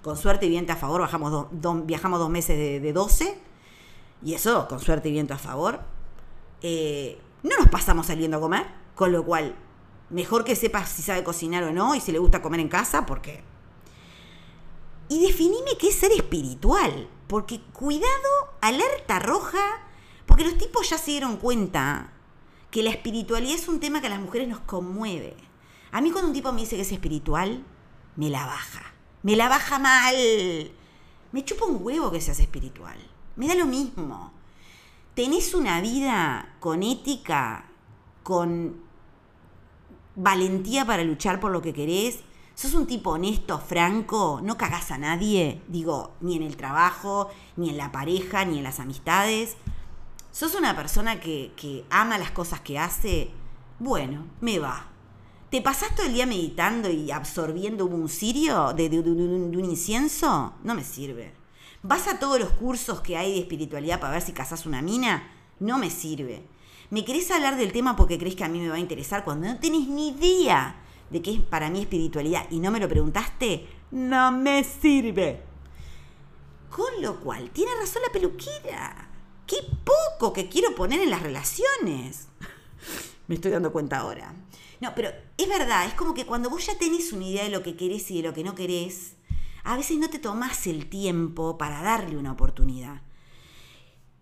con 0.03 0.17
suerte 0.17 0.47
y 0.47 0.49
viento 0.49 0.73
a 0.73 0.77
favor, 0.77 1.01
bajamos 1.01 1.47
viajamos 1.87 2.19
dos 2.19 2.31
meses 2.31 2.57
de, 2.57 2.81
de 2.81 2.93
12. 2.93 3.39
Y 4.23 4.35
eso, 4.35 4.67
con 4.69 4.81
suerte 4.81 5.09
y 5.09 5.13
viento 5.13 5.35
a 5.35 5.39
favor, 5.39 5.81
eh, 6.63 7.21
no 7.43 7.57
nos 7.59 7.69
pasamos 7.69 8.07
saliendo 8.07 8.37
a 8.37 8.41
comer, 8.41 8.67
con 8.95 9.13
lo 9.13 9.25
cual, 9.25 9.57
mejor 10.11 10.45
que 10.45 10.57
sepa 10.57 10.85
si 10.87 11.03
sabe 11.03 11.25
cocinar 11.25 11.65
o 11.65 11.73
no 11.73 11.95
y 11.95 12.01
si 12.01 12.13
le 12.13 12.19
gusta 12.19 12.43
comer 12.43 12.61
en 12.61 12.69
casa, 12.69 13.07
porque... 13.07 13.43
Y 15.09 15.27
definime 15.27 15.77
qué 15.79 15.89
es 15.89 15.97
ser 15.97 16.13
espiritual, 16.13 17.09
porque 17.27 17.61
cuidado, 17.73 18.09
alerta 18.61 19.19
roja, 19.19 19.89
porque 20.27 20.45
los 20.45 20.57
tipos 20.57 20.89
ya 20.89 20.99
se 20.99 21.11
dieron 21.11 21.37
cuenta 21.37 22.13
que 22.71 22.85
la 22.85 22.91
espiritualidad 22.91 23.57
es 23.57 23.67
un 23.67 23.81
tema 23.81 24.01
que 24.01 24.07
a 24.07 24.11
las 24.11 24.21
mujeres 24.21 24.47
nos 24.47 24.61
conmueve. 24.61 25.35
A 25.91 26.01
mí 26.01 26.13
cuando 26.13 26.29
un 26.29 26.35
tipo 26.35 26.53
me 26.53 26.61
dice 26.61 26.77
que 26.77 26.83
es 26.83 26.93
espiritual, 26.93 27.65
me 28.15 28.31
la 28.31 28.47
baja. 28.47 28.95
Me 29.23 29.35
la 29.35 29.49
baja 29.49 29.81
mal. 29.81 30.15
Me 31.33 31.45
chupa 31.45 31.65
un 31.65 31.81
huevo 31.83 32.13
que 32.13 32.21
seas 32.21 32.39
espiritual. 32.39 32.99
Me 33.35 33.49
da 33.49 33.57
lo 33.57 33.67
mismo 33.67 34.33
tenés 35.23 35.53
una 35.53 35.83
vida 35.83 36.55
con 36.61 36.83
ética, 36.83 37.67
con 38.23 38.81
valentía 40.17 40.87
para 40.87 41.05
luchar 41.05 41.41
por 41.41 41.53
lo 41.53 41.61
que 41.61 41.75
querés, 41.75 42.21
sos 42.55 42.73
un 42.73 42.87
tipo 42.87 43.11
honesto, 43.11 43.59
franco, 43.59 44.41
no 44.43 44.57
cagás 44.57 44.91
a 44.91 44.97
nadie, 44.97 45.61
digo, 45.69 46.15
ni 46.23 46.37
en 46.37 46.43
el 46.43 46.57
trabajo, 46.57 47.29
ni 47.57 47.69
en 47.69 47.77
la 47.77 47.93
pareja, 47.93 48.47
ni 48.47 48.57
en 48.57 48.65
las 48.65 48.81
amistades. 48.81 49.59
Sos 50.31 50.55
una 50.55 50.75
persona 50.75 51.21
que, 51.21 51.85
ama 51.91 52.17
las 52.17 52.31
cosas 52.31 52.63
que 52.63 52.79
hace, 52.79 53.31
bueno, 53.79 54.25
me 54.41 54.59
va. 54.59 54.87
¿Te 55.51 55.61
pasás 55.61 55.95
todo 55.95 56.07
el 56.07 56.15
día 56.15 56.25
meditando 56.25 56.89
y 56.89 57.11
absorbiendo 57.11 57.85
un 57.85 58.09
cirio 58.09 58.73
de 58.73 58.89
un 58.99 59.65
incienso? 59.67 60.55
No 60.65 60.75
me 60.75 60.83
sirve. 60.83 61.40
¿Vas 61.83 62.09
a 62.09 62.19
todos 62.19 62.39
los 62.39 62.51
cursos 62.51 63.01
que 63.01 63.17
hay 63.17 63.33
de 63.33 63.41
espiritualidad 63.41 64.01
para 64.01 64.13
ver 64.13 64.23
si 64.23 64.33
casas 64.33 64.67
una 64.67 64.83
mina? 64.83 65.33
No 65.61 65.79
me 65.79 65.89
sirve. 65.89 66.43
¿Me 66.91 67.07
querés 67.07 67.31
hablar 67.31 67.57
del 67.57 67.73
tema 67.73 67.97
porque 67.97 68.19
crees 68.19 68.37
que 68.37 68.45
a 68.45 68.49
mí 68.49 68.61
me 68.61 68.69
va 68.69 68.75
a 68.75 68.81
interesar 68.81 69.25
cuando 69.25 69.49
no 69.49 69.59
tenés 69.59 69.89
ni 69.89 70.09
idea 70.09 70.77
de 71.09 71.23
qué 71.23 71.33
es 71.33 71.41
para 71.41 71.71
mí 71.71 71.81
espiritualidad 71.81 72.47
y 72.51 72.59
no 72.59 72.71
me 72.71 72.81
lo 72.81 72.89
preguntaste? 72.89 73.67
No 73.93 74.31
me 74.31 74.63
sirve. 74.63 75.43
Con 76.69 77.01
lo 77.01 77.19
cual, 77.21 77.49
tiene 77.51 77.71
razón 77.81 78.03
la 78.07 78.13
peluquera. 78.13 79.09
Qué 79.47 79.57
poco 79.83 80.35
que 80.35 80.51
quiero 80.51 80.75
poner 80.75 81.01
en 81.01 81.11
las 81.11 81.23
relaciones. 81.23 82.29
me 83.27 83.37
estoy 83.37 83.53
dando 83.53 83.73
cuenta 83.73 84.01
ahora. 84.01 84.35
No, 84.81 84.95
pero 84.95 85.11
es 85.39 85.49
verdad, 85.49 85.87
es 85.87 85.95
como 85.95 86.13
que 86.13 86.27
cuando 86.27 86.51
vos 86.51 86.67
ya 86.67 86.77
tenés 86.77 87.11
una 87.15 87.25
idea 87.25 87.45
de 87.45 87.51
lo 87.51 87.63
que 87.63 87.75
querés 87.75 88.11
y 88.11 88.21
de 88.21 88.29
lo 88.29 88.35
que 88.35 88.45
no 88.45 88.55
querés, 88.55 89.15
a 89.65 89.77
veces 89.77 89.99
no 89.99 90.11
te 90.11 90.19
tomas 90.19 90.67
el 90.67 90.89
tiempo 90.89 91.59
para 91.59 91.83
darle 91.83 92.17
una 92.17 92.33
oportunidad. 92.33 93.03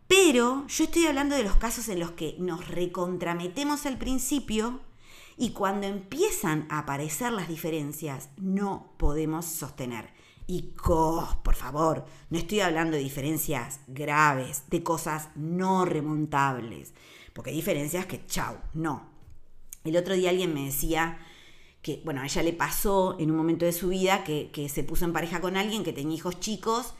Pero 0.07 0.67
yo 0.67 0.85
estoy 0.85 1.07
hablando 1.07 1.37
de 1.37 1.45
los 1.45 1.57
casos 1.57 1.89
en 1.89 2.01
los 2.01 2.13
que 2.13 2.35
nos 2.39 2.69
recontrametemos 2.69 3.85
al 3.85 3.99
principio 3.99 4.81
y 5.37 5.51
cuando 5.51 5.87
empiezan 5.87 6.67
a 6.71 6.81
aparecer 6.81 7.33
las 7.33 7.49
diferencias 7.49 8.31
no 8.39 8.95
podemos 8.97 9.45
sostener. 9.45 10.11
Y 10.47 10.75
por 10.83 11.55
favor, 11.55 12.07
no 12.31 12.39
estoy 12.39 12.61
hablando 12.61 12.97
de 12.97 13.03
diferencias 13.03 13.81
graves, 13.87 14.65
de 14.71 14.83
cosas 14.83 15.29
no 15.37 15.85
remontables, 15.85 16.95
porque 17.35 17.51
hay 17.51 17.57
diferencias 17.57 18.07
que, 18.07 18.25
chau, 18.25 18.57
no. 18.73 19.11
El 19.85 19.95
otro 19.97 20.15
día 20.15 20.31
alguien 20.31 20.55
me 20.55 20.65
decía, 20.65 21.19
que, 21.89 22.03
bueno, 22.05 22.21
a 22.21 22.27
ella 22.27 22.43
le 22.43 22.53
pasó 22.53 23.17
en 23.19 23.31
un 23.31 23.39
momento 23.39 23.65
de 23.65 23.73
su 23.73 23.89
vida 23.89 24.23
que, 24.23 24.69
se 24.69 24.85
puso 24.85 25.07
en 25.07 25.15
pareja 25.15 25.41
con 25.41 25.57
alguien 25.57 25.85
que 25.85 25.95
tenía 25.95 26.17
hijos 26.17 26.39
chicos 26.39 26.93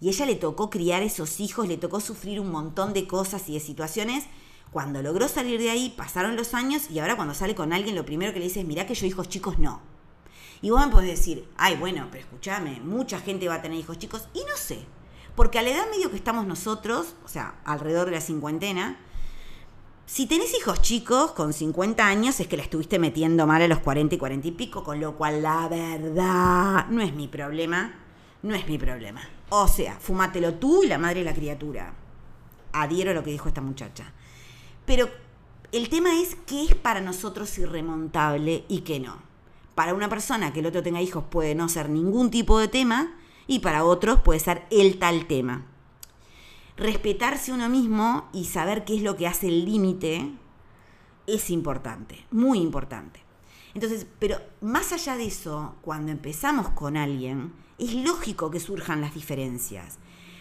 y 0.00 0.08
ella 0.08 0.24
le 0.24 0.34
tocó 0.34 0.70
criar 0.70 1.02
esos 1.02 1.40
hijos, 1.40 1.68
le 1.68 1.76
tocó 1.76 2.00
sufrir 2.00 2.40
un 2.40 2.50
montón 2.50 2.94
de 2.94 3.06
cosas 3.06 3.46
y 3.50 3.52
de 3.52 3.60
situaciones. 3.60 4.24
Cuando 4.72 5.02
logró 5.02 5.28
salir 5.28 5.60
de 5.60 5.68
ahí, 5.68 5.92
pasaron 5.94 6.36
los 6.36 6.54
años 6.54 6.90
y 6.90 7.00
ahora 7.00 7.16
cuando 7.16 7.34
sale 7.34 7.54
con 7.54 7.74
alguien, 7.74 7.94
lo 7.94 8.06
primero 8.06 8.32
que 8.32 8.38
le 8.38 8.46
dice 8.46 8.60
es, 8.60 8.66
mirá 8.66 8.86
que 8.86 8.94
yo 8.94 9.04
hijos 9.04 9.28
chicos 9.28 9.58
no. 9.58 9.82
Y 10.62 10.70
vos 10.70 10.80
me 10.86 10.90
podés 10.90 11.10
decir, 11.10 11.46
ay, 11.58 11.76
bueno, 11.76 12.08
pero 12.10 12.24
escúchame, 12.24 12.80
mucha 12.80 13.20
gente 13.20 13.46
va 13.46 13.56
a 13.56 13.62
tener 13.62 13.78
hijos 13.78 13.98
chicos. 13.98 14.26
Y 14.32 14.40
no 14.48 14.56
sé, 14.56 14.78
porque 15.36 15.58
a 15.58 15.62
la 15.62 15.68
edad 15.68 15.90
medio 15.90 16.10
que 16.10 16.16
estamos 16.16 16.46
nosotros, 16.46 17.14
o 17.26 17.28
sea, 17.28 17.60
alrededor 17.66 18.06
de 18.06 18.12
la 18.12 18.20
cincuentena, 18.22 18.98
si 20.12 20.26
tenés 20.26 20.52
hijos 20.58 20.82
chicos 20.82 21.30
con 21.30 21.52
50 21.52 22.04
años 22.04 22.40
es 22.40 22.48
que 22.48 22.56
la 22.56 22.64
estuviste 22.64 22.98
metiendo 22.98 23.46
mal 23.46 23.62
a 23.62 23.68
los 23.68 23.78
40 23.78 24.16
y 24.16 24.18
40 24.18 24.48
y 24.48 24.50
pico, 24.50 24.82
con 24.82 24.98
lo 24.98 25.16
cual 25.16 25.40
la 25.40 25.68
verdad 25.68 26.88
no 26.88 27.00
es 27.00 27.14
mi 27.14 27.28
problema, 27.28 27.94
no 28.42 28.56
es 28.56 28.66
mi 28.66 28.76
problema. 28.76 29.20
O 29.50 29.68
sea, 29.68 30.00
fumátelo 30.00 30.54
tú 30.54 30.82
y 30.82 30.88
la 30.88 30.98
madre 30.98 31.20
y 31.20 31.24
la 31.24 31.32
criatura. 31.32 31.94
Adhiero 32.72 33.12
a 33.12 33.14
lo 33.14 33.22
que 33.22 33.30
dijo 33.30 33.46
esta 33.46 33.60
muchacha. 33.60 34.12
Pero 34.84 35.08
el 35.70 35.88
tema 35.88 36.20
es 36.20 36.36
qué 36.44 36.64
es 36.64 36.74
para 36.74 37.00
nosotros 37.00 37.56
irremontable 37.58 38.64
y 38.66 38.80
qué 38.80 38.98
no. 38.98 39.16
Para 39.76 39.94
una 39.94 40.08
persona 40.08 40.52
que 40.52 40.58
el 40.58 40.66
otro 40.66 40.82
tenga 40.82 41.00
hijos 41.00 41.22
puede 41.30 41.54
no 41.54 41.68
ser 41.68 41.88
ningún 41.88 42.32
tipo 42.32 42.58
de 42.58 42.66
tema 42.66 43.14
y 43.46 43.60
para 43.60 43.84
otros 43.84 44.18
puede 44.22 44.40
ser 44.40 44.66
el 44.70 44.98
tal 44.98 45.28
tema 45.28 45.69
respetarse 46.80 47.52
uno 47.52 47.68
mismo 47.68 48.28
y 48.32 48.46
saber 48.46 48.84
qué 48.84 48.96
es 48.96 49.02
lo 49.02 49.14
que 49.14 49.26
hace 49.26 49.48
el 49.48 49.66
límite 49.66 50.32
es 51.26 51.50
importante, 51.50 52.26
muy 52.30 52.58
importante. 52.58 53.20
Entonces, 53.74 54.06
pero 54.18 54.38
más 54.62 54.90
allá 54.92 55.16
de 55.16 55.26
eso, 55.26 55.76
cuando 55.82 56.10
empezamos 56.10 56.70
con 56.70 56.96
alguien, 56.96 57.52
es 57.78 57.94
lógico 57.94 58.50
que 58.50 58.60
surjan 58.60 59.02
las 59.02 59.14
diferencias, 59.14 59.98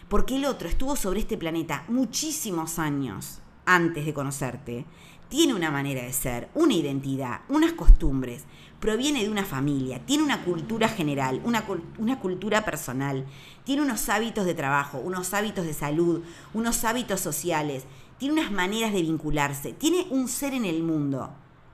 porque 0.08 0.38
el 0.38 0.46
otro 0.46 0.70
estuvo 0.70 0.96
sobre 0.96 1.20
este 1.20 1.38
planeta 1.38 1.84
muchísimos 1.90 2.80
años 2.80 3.42
antes 3.66 4.06
de 4.06 4.14
conocerte, 4.14 4.86
tiene 5.30 5.54
una 5.54 5.72
manera 5.72 6.02
de 6.02 6.12
ser, 6.12 6.50
una 6.56 6.74
identidad, 6.74 7.42
unas 7.50 7.74
costumbres, 7.74 8.46
proviene 8.80 9.24
de 9.24 9.30
una 9.30 9.46
familia, 9.46 10.06
tiene 10.06 10.24
una 10.24 10.44
cultura 10.44 10.90
general, 10.90 11.42
una, 11.44 11.66
una, 11.98 12.20
cultura 12.20 12.66
personal, 12.66 13.26
tiene 13.64 13.82
unos 13.82 14.10
hábitos 14.10 14.46
de 14.46 14.56
trabajo, 14.56 14.98
unos 14.98 15.34
hábitos 15.34 15.66
de 15.66 15.74
salud, 15.74 16.24
unos 16.54 16.84
hábitos 16.84 17.20
sociales, 17.20 17.86
tiene 18.18 18.34
unas 18.34 18.52
maneras 18.52 18.92
de 18.92 19.02
vincularse, 19.02 19.74
tiene 19.74 20.08
un 20.10 20.28
ser 20.28 20.54
en 20.54 20.66
el 20.66 20.84
mundo 20.84 21.32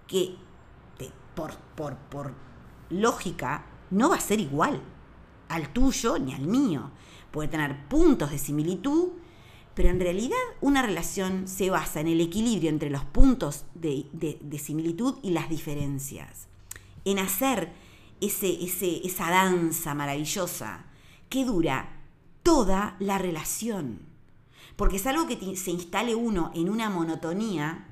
que 0.08 0.36
por, 1.36 1.56
por, 1.76 1.96
por 1.96 2.34
lógica 2.90 3.66
no 3.92 4.10
va 4.10 4.16
a 4.16 4.22
ser 4.22 4.40
igual 4.40 4.82
al 5.50 5.70
tuyo 5.70 6.18
ni 6.18 6.34
al 6.34 6.48
mío. 6.48 6.92
Puede 7.32 7.50
tener 7.50 7.88
puntos 7.88 8.32
de 8.32 8.38
similitud, 8.38 9.10
pero 9.76 9.90
en 9.90 10.00
realidad 10.00 10.38
una 10.62 10.82
relación 10.82 11.48
se 11.48 11.70
basa 11.70 12.00
en 12.00 12.08
el 12.08 12.22
equilibrio 12.22 12.70
entre 12.70 12.90
los 12.90 13.04
puntos 13.04 13.66
de, 13.76 14.08
similitud 14.58 15.16
y 15.22 15.32
las 15.32 15.50
diferencias 15.50 16.48
en 17.04 17.20
hacer 17.20 17.72
ese, 18.22 18.64
ese, 18.64 19.06
esa 19.06 19.30
danza 19.30 19.94
maravillosa 19.94 20.86
que 21.30 21.44
dura 21.44 22.02
toda 22.42 22.96
la 23.00 23.18
relación. 23.18 24.00
Porque 24.76 24.96
es 24.96 25.06
algo 25.06 25.28
que 25.28 25.56
se 25.56 25.72
instale 25.72 26.16
uno 26.16 26.52
en 26.56 26.70
una 26.70 26.90
monotonía. 26.90 27.86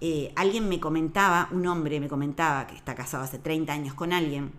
Eh, 0.00 0.32
alguien 0.36 0.68
me 0.68 0.78
comentaba, 0.78 1.48
un 1.52 1.66
hombre 1.66 2.00
me 2.00 2.08
comentaba 2.08 2.66
que 2.66 2.76
está 2.76 2.94
casado 2.94 3.24
hace 3.24 3.38
30 3.38 3.72
años 3.72 3.94
con 3.94 4.12
alguien 4.12 4.52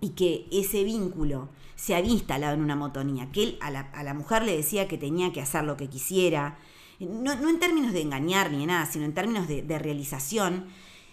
y 0.00 0.10
que 0.10 0.46
ese 0.50 0.84
vínculo 0.84 1.48
se 1.82 1.96
había 1.96 2.12
instalado 2.12 2.54
en 2.54 2.60
una 2.60 2.76
monotonía, 2.76 3.32
que 3.32 3.42
él 3.42 3.58
a 3.60 3.68
la, 3.72 4.14
mujer 4.14 4.44
le 4.44 4.56
decía 4.56 4.86
que 4.86 4.98
tenía 4.98 5.32
que 5.32 5.40
hacer 5.40 5.64
lo 5.64 5.76
que 5.76 5.88
quisiera, 5.88 6.56
no, 7.00 7.32
en 7.32 7.58
términos 7.58 7.92
de 7.92 8.02
engañar 8.02 8.52
ni 8.52 8.60
de 8.60 8.66
nada, 8.66 8.86
sino 8.86 9.04
en 9.04 9.14
términos 9.14 9.48
de, 9.48 9.78
realización, 9.80 10.66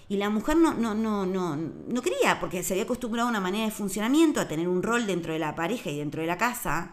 y 0.09 0.17
la 0.17 0.29
mujer 0.29 0.57
no, 0.57 0.75
no, 0.75 0.93
no, 0.93 1.25
no, 1.25 1.55
no 1.55 2.01
quería, 2.03 2.39
porque 2.39 2.61
se 2.61 2.75
había 2.75 2.83
acostumbrado 2.83 3.27
a 3.27 3.31
una 3.31 3.39
manera 3.39 3.65
de 3.65 3.71
funcionamiento, 3.71 4.39
a 4.39 4.47
tener 4.47 4.67
un 4.67 4.83
rol 4.83 5.07
dentro 5.07 5.33
de 5.33 5.39
la 5.39 5.55
pareja 5.55 5.89
y 5.89 5.97
dentro 5.97 6.21
de 6.21 6.27
la 6.27 6.37
casa, 6.37 6.91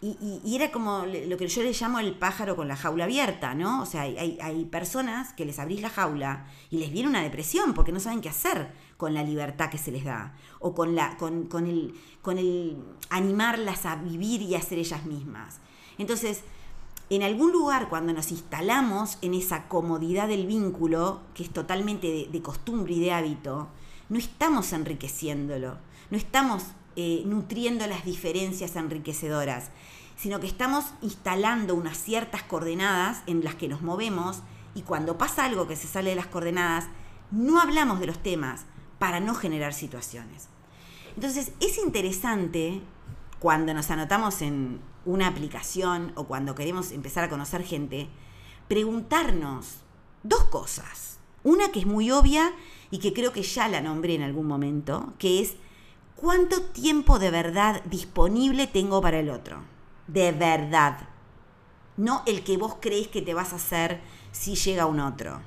y, 0.00 0.54
era 0.54 0.70
como 0.70 1.04
lo 1.04 1.36
que 1.36 1.48
yo 1.48 1.64
le 1.64 1.72
llamo 1.72 1.98
el 1.98 2.16
pájaro 2.16 2.54
con 2.54 2.68
la 2.68 2.76
jaula 2.76 3.02
abierta, 3.02 3.56
¿no? 3.56 3.82
O 3.82 3.86
sea, 3.86 4.02
hay, 4.02 4.38
hay, 4.40 4.64
personas 4.66 5.32
que 5.32 5.44
les 5.44 5.58
abrís 5.58 5.82
la 5.82 5.90
jaula 5.90 6.46
y 6.70 6.78
les 6.78 6.92
viene 6.92 7.08
una 7.08 7.20
depresión 7.20 7.74
porque 7.74 7.90
no 7.90 7.98
saben 7.98 8.20
qué 8.20 8.28
hacer 8.28 8.70
con 8.98 9.14
la 9.14 9.22
libertad 9.22 9.70
que 9.70 9.78
se 9.78 9.92
les 9.92 10.04
da, 10.04 10.34
o 10.58 10.74
con, 10.74 10.94
la, 10.94 11.16
con, 11.16 11.44
con, 11.44 11.66
el, 11.66 11.94
con 12.20 12.36
el 12.36 12.76
animarlas 13.08 13.86
a 13.86 13.96
vivir 13.96 14.42
y 14.42 14.56
a 14.56 14.60
ser 14.60 14.78
ellas 14.78 15.06
mismas. 15.06 15.60
Entonces, 15.98 16.42
en 17.08 17.22
algún 17.22 17.52
lugar 17.52 17.88
cuando 17.88 18.12
nos 18.12 18.32
instalamos 18.32 19.16
en 19.22 19.34
esa 19.34 19.68
comodidad 19.68 20.28
del 20.28 20.46
vínculo, 20.46 21.20
que 21.32 21.44
es 21.44 21.50
totalmente 21.50 22.28
de, 22.30 22.42
costumbre 22.42 22.92
y 22.94 23.00
de 23.00 23.12
hábito, 23.12 23.68
no 24.08 24.18
estamos 24.18 24.72
enriqueciéndolo, 24.72 25.78
no 26.10 26.18
estamos 26.18 26.64
eh, 26.96 27.22
nutriendo 27.24 27.86
las 27.86 28.04
diferencias 28.04 28.74
enriquecedoras, 28.74 29.70
sino 30.16 30.40
que 30.40 30.48
estamos 30.48 30.86
instalando 31.02 31.76
unas 31.76 31.96
ciertas 31.96 32.42
coordenadas 32.42 33.22
en 33.26 33.44
las 33.44 33.54
que 33.54 33.68
nos 33.68 33.80
movemos 33.80 34.42
y 34.74 34.82
cuando 34.82 35.16
pasa 35.16 35.44
algo 35.44 35.68
que 35.68 35.76
se 35.76 35.86
sale 35.86 36.10
de 36.10 36.16
las 36.16 36.26
coordenadas, 36.26 36.88
no 37.30 37.60
hablamos 37.60 38.00
de 38.00 38.06
los 38.06 38.18
temas 38.18 38.66
para 38.98 39.20
no 39.20 39.34
generar 39.34 39.74
situaciones. 39.74 40.48
Entonces 41.14 41.52
es 41.60 41.78
interesante 41.78 42.80
cuando 43.38 43.74
nos 43.74 43.90
anotamos 43.90 44.42
en 44.42 44.80
una 45.04 45.28
aplicación 45.28 46.12
o 46.14 46.24
cuando 46.24 46.54
queremos 46.54 46.92
empezar 46.92 47.24
a 47.24 47.28
conocer 47.28 47.62
gente, 47.62 48.08
preguntarnos 48.68 49.78
dos 50.22 50.44
cosas. 50.44 51.18
Una 51.44 51.70
que 51.70 51.80
es 51.80 51.86
muy 51.86 52.10
obvia 52.10 52.52
y 52.90 52.98
que 52.98 53.12
creo 53.12 53.32
que 53.32 53.42
ya 53.42 53.68
la 53.68 53.80
nombré 53.80 54.14
en 54.14 54.22
algún 54.22 54.46
momento, 54.46 55.14
que 55.18 55.40
es 55.40 55.56
¿Cuánto 56.20 56.62
tiempo 56.62 57.20
de 57.20 57.30
verdad 57.30 57.80
disponible 57.84 58.66
tengo 58.66 59.00
para 59.00 59.20
el 59.20 59.30
otro? 59.30 59.60
De 60.08 60.32
verdad. 60.32 60.98
No 61.96 62.24
el 62.26 62.42
que 62.42 62.56
vos 62.56 62.78
crees 62.80 63.06
que 63.06 63.22
te 63.22 63.34
vas 63.34 63.52
a 63.52 63.56
hacer 63.56 64.00
si 64.32 64.56
llega 64.56 64.86
un 64.86 64.98
otro. 64.98 65.40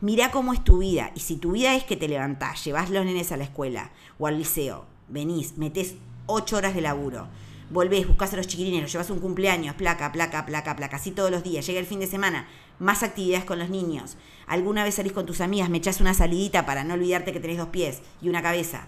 Mirá 0.00 0.30
cómo 0.30 0.52
es 0.52 0.64
tu 0.64 0.78
vida. 0.78 1.12
Y 1.14 1.20
si 1.20 1.36
tu 1.36 1.52
vida 1.52 1.74
es 1.74 1.84
que 1.84 1.96
te 1.96 2.08
levantás, 2.08 2.64
llevas 2.64 2.90
los 2.90 3.04
nenes 3.04 3.32
a 3.32 3.36
la 3.36 3.44
escuela 3.44 3.90
o 4.18 4.26
al 4.26 4.38
liceo, 4.38 4.86
venís, 5.08 5.58
metés 5.58 5.94
ocho 6.26 6.56
horas 6.56 6.74
de 6.74 6.80
laburo, 6.80 7.26
volvés, 7.70 8.06
buscas 8.06 8.32
a 8.32 8.36
los 8.36 8.46
chiquilines, 8.46 8.82
los 8.82 8.92
llevas 8.92 9.10
un 9.10 9.20
cumpleaños, 9.20 9.74
placa, 9.74 10.12
placa, 10.12 10.46
placa, 10.46 10.76
placa, 10.76 10.96
así 10.96 11.10
todos 11.10 11.30
los 11.30 11.42
días. 11.42 11.66
Llega 11.66 11.80
el 11.80 11.86
fin 11.86 12.00
de 12.00 12.06
semana, 12.06 12.48
más 12.78 13.02
actividades 13.02 13.44
con 13.44 13.58
los 13.58 13.68
niños. 13.68 14.16
Alguna 14.46 14.84
vez 14.84 14.94
salís 14.94 15.12
con 15.12 15.26
tus 15.26 15.40
amigas, 15.40 15.68
me 15.68 15.78
echás 15.78 16.00
una 16.00 16.14
salidita 16.14 16.66
para 16.66 16.84
no 16.84 16.94
olvidarte 16.94 17.32
que 17.32 17.40
tenés 17.40 17.58
dos 17.58 17.68
pies 17.68 18.00
y 18.22 18.28
una 18.28 18.42
cabeza 18.42 18.86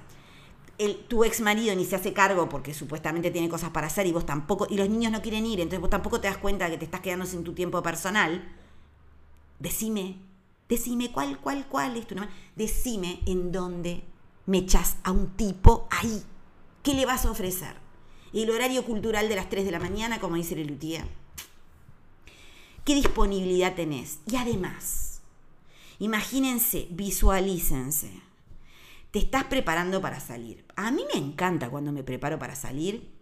tu 1.08 1.24
ex 1.24 1.40
marido 1.40 1.74
ni 1.74 1.84
se 1.84 1.96
hace 1.96 2.12
cargo 2.12 2.48
porque 2.48 2.74
supuestamente 2.74 3.30
tiene 3.30 3.48
cosas 3.48 3.70
para 3.70 3.86
hacer 3.86 4.06
y 4.06 4.12
vos 4.12 4.26
tampoco, 4.26 4.66
y 4.68 4.76
los 4.76 4.88
niños 4.88 5.12
no 5.12 5.22
quieren 5.22 5.46
ir, 5.46 5.60
entonces 5.60 5.80
vos 5.80 5.90
tampoco 5.90 6.20
te 6.20 6.28
das 6.28 6.38
cuenta 6.38 6.68
que 6.70 6.78
te 6.78 6.84
estás 6.84 7.00
quedando 7.00 7.26
sin 7.26 7.44
tu 7.44 7.52
tiempo 7.52 7.82
personal, 7.82 8.42
decime, 9.58 10.16
decime 10.76 11.12
cuál, 11.12 11.38
cuál, 11.38 11.66
cuál 11.68 11.96
es 11.96 12.06
tu 12.06 12.14
nombre, 12.14 12.34
decime 12.56 13.20
en 13.26 13.52
dónde 13.52 14.02
me 14.46 14.58
echas 14.58 14.96
a 15.04 15.12
un 15.12 15.36
tipo 15.36 15.86
ahí, 15.90 16.22
¿qué 16.82 16.94
le 16.94 17.06
vas 17.06 17.24
a 17.24 17.30
ofrecer? 17.30 17.76
El 18.32 18.50
horario 18.50 18.84
cultural 18.84 19.28
de 19.28 19.36
las 19.36 19.48
3 19.48 19.64
de 19.64 19.70
la 19.70 19.78
mañana, 19.78 20.18
como 20.18 20.36
dice 20.36 20.56
Lelutier. 20.56 21.06
¿Qué 22.84 22.94
disponibilidad 22.94 23.74
tenés? 23.74 24.18
Y 24.26 24.36
además, 24.36 25.20
imagínense, 25.98 26.88
visualícense 26.90 28.22
te 29.12 29.18
estás 29.18 29.44
preparando 29.44 30.00
para 30.00 30.18
salir. 30.20 30.64
A 30.74 30.90
mí 30.90 31.04
me 31.12 31.20
encanta 31.20 31.68
cuando 31.68 31.92
me 31.92 32.02
preparo 32.02 32.38
para 32.38 32.56
salir 32.56 33.12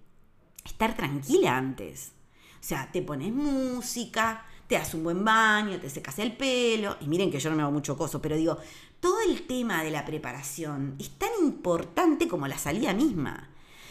estar 0.65 0.97
tranquila 0.97 1.57
antes. 1.57 2.13
O 2.61 2.63
sea, 2.63 2.93
te 2.93 3.03
pones 3.03 3.33
música, 3.33 4.47
te 4.71 4.77
das 4.77 4.95
un 4.95 5.03
buen 5.03 5.25
baño, 5.25 5.81
te 5.81 5.91
secas 5.91 6.21
el 6.21 6.37
pelo. 6.37 6.97
Y 7.01 7.09
miren 7.09 7.29
que 7.29 7.41
yo 7.41 7.51
no 7.51 7.57
me 7.57 7.63
hago 7.63 7.73
mucho 7.73 7.99
coso, 7.99 8.23
pero 8.23 8.37
digo, 8.37 8.57
todo 9.01 9.21
el 9.21 9.45
tema 9.45 9.83
de 9.83 9.91
la 9.91 10.07
preparación 10.07 10.95
es 11.01 11.11
tan 11.19 11.31
importante 11.43 12.29
como 12.29 12.47
la 12.47 12.57
salida 12.57 12.95
misma. 12.95 13.49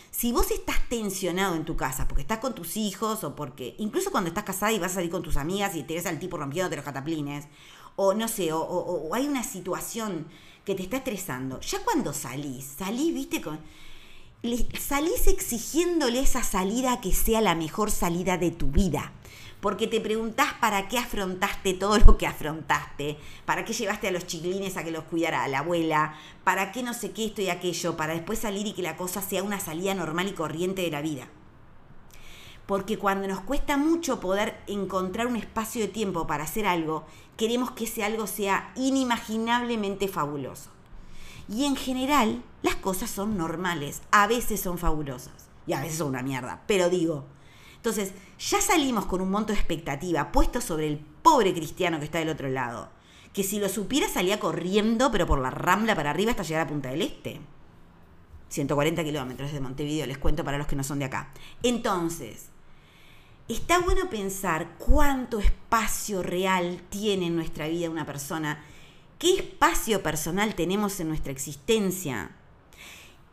Si 0.10 0.32
vos 0.32 0.50
estás 0.52 0.88
tensionado 0.88 1.56
en 1.56 1.66
tu 1.66 1.76
casa 1.76 2.08
porque 2.08 2.22
estás 2.22 2.40
con 2.40 2.56
tus 2.56 2.78
hijos 2.78 3.26
o 3.26 3.36
porque, 3.36 3.76
incluso 3.78 4.10
cuando 4.10 4.30
estás 4.30 4.46
casada 4.46 4.72
y 4.72 4.80
vas 4.80 4.94
a 4.94 4.96
salir 4.96 5.12
con 5.12 5.22
tus 5.22 5.36
amigas 5.36 5.76
y 5.76 5.84
te 5.84 5.96
ves 5.96 6.06
al 6.06 6.18
tipo 6.18 6.38
rompiéndote 6.38 6.78
los 6.78 6.86
cataplines, 6.86 7.48
o 7.98 8.14
no 8.14 8.30
sé, 8.30 8.54
o 8.54 9.10
hay 9.14 9.28
una 9.28 9.44
situación 9.44 10.28
que 10.64 10.76
te 10.76 10.84
está 10.84 10.98
estresando, 10.98 11.60
ya 11.60 11.80
cuando 11.84 12.14
salís, 12.14 12.64
salís, 12.78 13.14
viste, 13.14 13.42
con, 13.42 13.60
salís 14.80 15.28
exigiéndole 15.28 16.22
esa 16.22 16.42
salida 16.42 17.02
que 17.02 17.14
sea 17.14 17.42
la 17.42 17.56
mejor 17.56 17.92
salida 17.92 18.38
de 18.38 18.52
tu 18.52 18.68
vida. 18.68 19.12
Porque 19.60 19.88
te 19.88 20.00
preguntás 20.00 20.54
para 20.54 20.88
qué 20.88 20.98
afrontaste 20.98 21.74
todo 21.74 21.98
lo 22.00 22.18
que 22.18 22.26
afrontaste, 22.26 23.18
para 23.46 23.66
qué 23.66 23.74
llevaste 23.74 24.08
a 24.08 24.12
los 24.12 24.26
chiquilines 24.26 24.78
a 24.78 24.84
que 24.84 24.92
los 24.92 25.04
cuidara 25.04 25.48
la 25.50 25.60
abuela, 25.60 26.16
para 26.46 26.72
qué 26.72 26.82
no 26.82 26.94
sé 26.94 27.12
qué 27.12 27.26
esto 27.26 27.42
y 27.42 27.50
aquello, 27.50 27.98
para 27.98 28.14
después 28.14 28.40
salir 28.40 28.68
y 28.68 28.74
que 28.74 28.82
la 28.82 28.96
cosa 28.96 29.22
sea 29.22 29.44
una 29.44 29.60
salida 29.60 29.94
normal 29.94 30.30
y 30.30 30.34
corriente 30.34 30.82
de 30.82 30.92
la 30.92 31.02
vida. 31.02 31.28
Porque 32.66 32.98
cuando 32.98 33.28
nos 33.28 33.42
cuesta 33.42 33.78
mucho 33.78 34.20
poder 34.20 34.62
encontrar 34.68 35.28
un 35.28 35.36
espacio 35.36 35.82
de 35.82 35.88
tiempo 35.88 36.28
para 36.28 36.44
hacer 36.44 36.66
algo, 36.66 37.06
queremos 37.36 37.72
que 37.72 37.86
ese 37.86 38.04
algo 38.04 38.28
sea 38.28 38.72
inimaginablemente 38.76 40.08
fabuloso. 40.08 40.70
Y 41.50 41.66
en 41.66 41.76
general, 41.76 42.44
las 42.62 42.76
cosas 42.76 43.10
son 43.10 43.38
normales, 43.38 44.04
a 44.12 44.28
veces 44.28 44.62
son 44.62 44.78
fabulosas. 44.78 45.50
Y 45.66 45.74
a 45.74 45.82
veces 45.82 45.98
son 45.98 46.10
una 46.10 46.22
mierda, 46.22 46.62
pero 46.68 46.90
digo, 46.90 47.26
entonces 47.80 48.12
ya 48.38 48.60
salimos 48.60 49.06
con 49.06 49.22
un 49.22 49.32
monto 49.32 49.54
de 49.54 49.60
expectativa 49.60 50.34
puesto 50.34 50.60
sobre 50.60 50.86
el 50.88 50.98
pobre 50.98 51.54
cristiano 51.54 51.98
que 51.98 52.06
está 52.06 52.20
del 52.20 52.28
otro 52.28 52.50
lado, 52.50 52.90
que 53.32 53.42
si 53.42 53.58
lo 53.58 53.70
supiera 53.70 54.10
salía 54.10 54.38
corriendo, 54.38 55.12
pero 55.12 55.26
por 55.26 55.40
la 55.40 55.50
rambla 55.50 55.96
para 55.96 56.10
arriba 56.10 56.32
hasta 56.32 56.44
llegar 56.44 56.64
a 56.64 56.68
Punta 56.68 56.90
del 56.90 57.04
Este. 57.04 57.40
140 58.50 59.02
kilómetros 59.02 59.54
de 59.54 59.62
Montevideo, 59.62 60.08
les 60.08 60.18
cuento 60.18 60.44
para 60.44 60.58
los 60.58 60.68
que 60.68 60.76
no 60.76 60.84
son 60.84 61.00
de 61.00 61.06
acá. 61.06 61.32
Entonces, 61.64 62.48
está 63.48 63.80
bueno 63.80 64.10
pensar 64.10 64.76
cuánto 64.78 65.40
espacio 65.40 66.22
real 66.22 66.82
tiene 66.90 67.28
en 67.28 67.36
nuestra 67.38 67.70
vida 67.70 67.90
una 67.90 68.06
persona, 68.06 68.62
qué 69.20 69.36
espacio 69.36 70.04
personal 70.04 70.54
tenemos 70.54 71.00
en 71.00 71.08
nuestra 71.08 71.32
existencia 71.32 72.32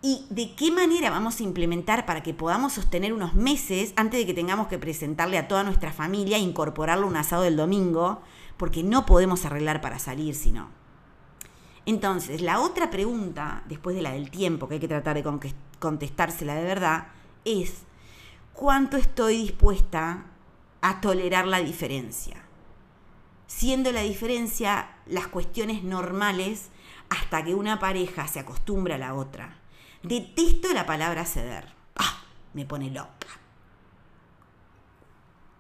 y 0.06 0.24
de 0.30 0.54
qué 0.54 0.70
manera 0.70 1.10
vamos 1.10 1.40
a 1.40 1.42
implementar 1.42 2.06
para 2.06 2.22
que 2.22 2.32
podamos 2.32 2.74
sostener 2.74 3.12
unos 3.12 3.34
meses 3.34 3.92
antes 3.96 4.20
de 4.20 4.24
que 4.24 4.34
tengamos 4.34 4.68
que 4.68 4.78
presentarle 4.78 5.36
a 5.36 5.48
toda 5.48 5.64
nuestra 5.64 5.92
familia 5.92 6.36
e 6.36 6.40
incorporarlo 6.42 7.08
un 7.08 7.16
asado 7.16 7.42
del 7.42 7.56
domingo, 7.56 8.22
porque 8.56 8.84
no 8.84 9.04
podemos 9.04 9.44
arreglar 9.44 9.80
para 9.80 9.98
salir 9.98 10.36
si 10.36 10.52
no. 10.52 10.68
Entonces, 11.86 12.40
la 12.40 12.60
otra 12.60 12.88
pregunta, 12.88 13.64
después 13.66 13.96
de 13.96 14.02
la 14.02 14.12
del 14.12 14.30
tiempo, 14.30 14.68
que 14.68 14.74
hay 14.74 14.80
que 14.80 14.86
tratar 14.86 15.20
de 15.20 15.42
contestársela 15.80 16.54
de 16.54 16.62
verdad, 16.62 17.08
es 17.44 17.82
cuánto 18.52 18.96
estoy 18.96 19.38
dispuesta 19.38 20.26
a 20.82 21.00
tolerar 21.00 21.48
la 21.48 21.58
diferencia. 21.58 22.44
Siendo 23.48 23.90
la 23.90 24.02
diferencia 24.02 24.88
las 25.06 25.26
cuestiones 25.26 25.82
normales 25.82 26.70
hasta 27.10 27.42
que 27.42 27.56
una 27.56 27.80
pareja 27.80 28.28
se 28.28 28.38
acostumbra 28.38 28.94
a 28.94 28.98
la 28.98 29.12
otra. 29.12 29.65
Detesto 30.06 30.72
la 30.72 30.86
palabra 30.86 31.24
ceder. 31.24 31.64
¡Ah! 31.96 32.22
Me 32.54 32.64
pone 32.64 32.90
loca. 32.90 33.26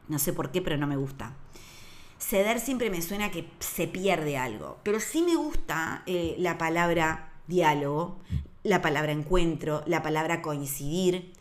No 0.06 0.20
sé 0.20 0.32
por 0.32 0.52
qué, 0.52 0.62
pero 0.62 0.76
no 0.76 0.86
me 0.86 0.96
gusta. 0.96 1.34
Ceder 2.18 2.60
siempre 2.60 2.88
me 2.88 3.02
suena 3.02 3.32
que 3.32 3.50
se 3.58 3.88
pierde 3.88 4.38
algo, 4.38 4.78
pero 4.84 5.00
sí 5.00 5.22
me 5.22 5.34
gusta 5.34 6.04
eh, 6.06 6.36
la 6.38 6.58
palabra 6.58 7.32
diálogo, 7.48 8.20
la 8.62 8.80
palabra 8.82 9.10
encuentro, 9.10 9.82
la 9.86 10.04
palabra 10.04 10.42
coincidir, 10.42 11.32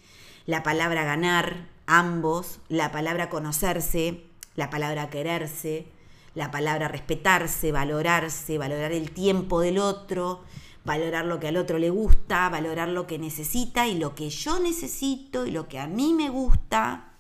la 0.48 0.64
palabra 0.64 1.04
ganar, 1.04 1.68
ambos, 1.86 2.60
la 2.70 2.92
palabra 2.92 3.30
conocerse, 3.30 4.24
la 4.56 4.72
palabra 4.72 5.12
quererse, 5.12 5.88
la 6.34 6.50
palabra 6.50 6.88
respetarse, 6.88 7.72
valorarse, 7.72 8.58
valorar 8.58 8.92
el 8.92 9.12
tiempo 9.12 9.62
del 9.62 9.78
otro, 9.78 10.44
valorar 10.86 11.26
lo 11.26 11.40
que 11.40 11.48
al 11.48 11.58
otro 11.58 11.80
le 11.80 11.90
gusta, 11.90 12.48
valorar 12.50 12.90
lo 12.90 13.08
que 13.08 13.18
necesita 13.18 13.88
y 13.88 13.98
lo 13.98 14.14
que 14.16 14.30
yo 14.30 14.60
necesito 14.60 15.46
y 15.46 15.52
lo 15.52 15.68
que 15.68 15.80
a 15.80 15.88
mí 15.88 16.14
me 16.14 16.30
gusta. 16.30 17.12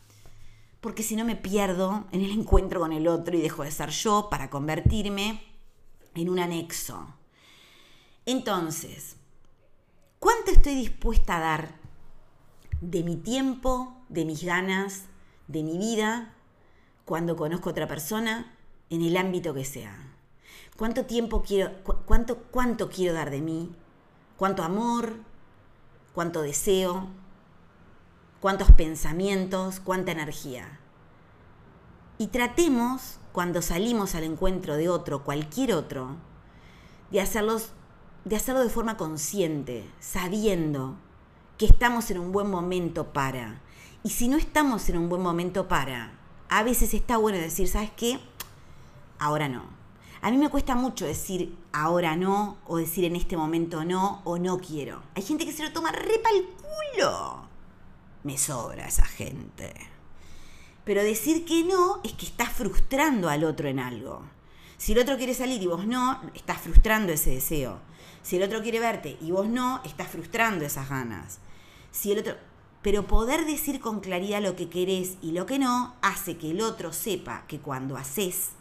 porque 0.81 1.01
si 1.01 1.15
no 1.15 1.25
me 1.25 1.35
pierdo 1.35 2.05
en 2.11 2.21
el 2.21 2.29
encuentro 2.29 2.79
con 2.79 2.93
el 2.93 3.07
otro 3.07 3.35
y 3.35 3.41
dejo 3.41 3.63
de 3.63 3.71
ser 3.71 3.89
yo 3.89 4.27
para 4.29 4.51
convertirme 4.51 5.41
en 6.13 6.29
un 6.29 6.37
anexo. 6.37 7.07
Entonces, 8.27 9.15
¿cuánto 10.19 10.51
estoy 10.51 10.75
dispuesta 10.75 11.37
a 11.37 11.39
dar 11.39 11.79
de 12.81 13.03
mi 13.03 13.15
tiempo, 13.15 13.97
de 14.09 14.25
mis 14.25 14.43
ganas, 14.43 15.05
de 15.47 15.63
mi 15.63 15.79
vida, 15.79 16.35
cuando 17.03 17.35
conozco 17.35 17.69
a 17.69 17.71
otra 17.71 17.87
persona, 17.87 18.55
en 18.91 19.01
el 19.01 19.17
ámbito 19.17 19.55
que 19.55 19.65
sea? 19.65 20.14
¿Cuánto 20.77 21.05
tiempo 21.05 21.41
quiero, 21.41 21.71
cuánto, 22.05 22.37
cuánto 22.51 22.89
quiero 22.89 23.13
dar 23.13 23.29
de 23.29 23.41
mí? 23.41 23.73
¿Cuánto 24.37 24.63
amor? 24.63 25.13
¿Cuánto 26.13 26.41
deseo? 26.41 27.07
¿Cuántos 28.41 28.71
pensamientos? 28.71 29.79
¿Cuánta 29.79 30.11
energía? 30.11 30.79
Y 32.17 32.27
tratemos, 32.27 33.19
cuando 33.31 33.61
salimos 33.61 34.15
al 34.15 34.23
encuentro 34.23 34.75
de 34.75 34.89
otro, 34.89 35.23
cualquier 35.23 35.73
otro, 35.73 36.15
de, 37.11 37.21
hacerlos, 37.21 37.71
de 38.23 38.35
hacerlo 38.35 38.61
de 38.61 38.69
forma 38.69 38.97
consciente, 38.97 39.89
sabiendo 39.99 40.95
que 41.57 41.65
estamos 41.65 42.11
en 42.11 42.19
un 42.19 42.31
buen 42.31 42.49
momento 42.49 43.13
para. 43.13 43.61
Y 44.03 44.11
si 44.11 44.27
no 44.27 44.37
estamos 44.37 44.87
en 44.89 44.97
un 44.97 45.09
buen 45.09 45.21
momento 45.21 45.67
para, 45.67 46.13
a 46.49 46.63
veces 46.63 46.93
está 46.93 47.17
bueno 47.17 47.37
decir, 47.37 47.67
¿sabes 47.67 47.91
qué? 47.95 48.19
Ahora 49.19 49.49
no. 49.49 49.63
A 50.25 50.31
mí 50.31 50.39
me 50.39 50.49
cuesta 50.49 50.73
mucho 50.73 51.05
decir 51.05 51.55
ahora 51.71 52.15
no, 52.15 52.57
o 52.65 52.77
decir 52.77 53.03
en 53.03 53.15
este 53.15 53.37
momento 53.37 53.85
no, 53.85 54.23
o 54.23 54.39
no 54.39 54.57
quiero. 54.57 55.03
Hay 55.13 55.21
gente 55.21 55.45
que 55.45 55.51
se 55.51 55.61
lo 55.61 55.71
toma 55.71 55.91
re 55.91 56.15
el 56.15 56.47
culo. 56.47 57.43
Me 58.23 58.35
sobra 58.35 58.87
esa 58.87 59.05
gente. 59.05 59.71
Pero 60.83 61.03
decir 61.03 61.45
que 61.45 61.63
no 61.63 62.01
es 62.03 62.13
que 62.13 62.25
estás 62.25 62.49
frustrando 62.49 63.29
al 63.29 63.43
otro 63.43 63.67
en 63.67 63.77
algo. 63.77 64.23
Si 64.77 64.93
el 64.93 64.97
otro 64.97 65.15
quiere 65.15 65.35
salir 65.35 65.61
y 65.61 65.67
vos 65.67 65.85
no, 65.85 66.19
estás 66.33 66.59
frustrando 66.59 67.13
ese 67.13 67.29
deseo. 67.29 67.77
Si 68.23 68.37
el 68.37 68.41
otro 68.41 68.63
quiere 68.63 68.79
verte 68.79 69.19
y 69.21 69.29
vos 69.29 69.47
no, 69.47 69.79
estás 69.85 70.07
frustrando 70.07 70.65
esas 70.65 70.89
ganas. 70.89 71.37
Si 71.91 72.11
el 72.11 72.17
otro 72.21 72.35
pero 72.81 73.05
poder 73.05 73.45
decir 73.45 73.79
con 73.79 73.99
claridad 73.99 74.41
lo 74.41 74.55
que 74.55 74.69
querés 74.69 75.17
y 75.21 75.33
lo 75.33 75.45
que 75.45 75.59
no 75.59 75.93
hace 76.01 76.37
que 76.37 76.49
el 76.49 76.61
otro 76.61 76.93
sepa 76.93 77.43
que 77.47 77.59
cuando 77.59 77.95
haces, 77.95 78.53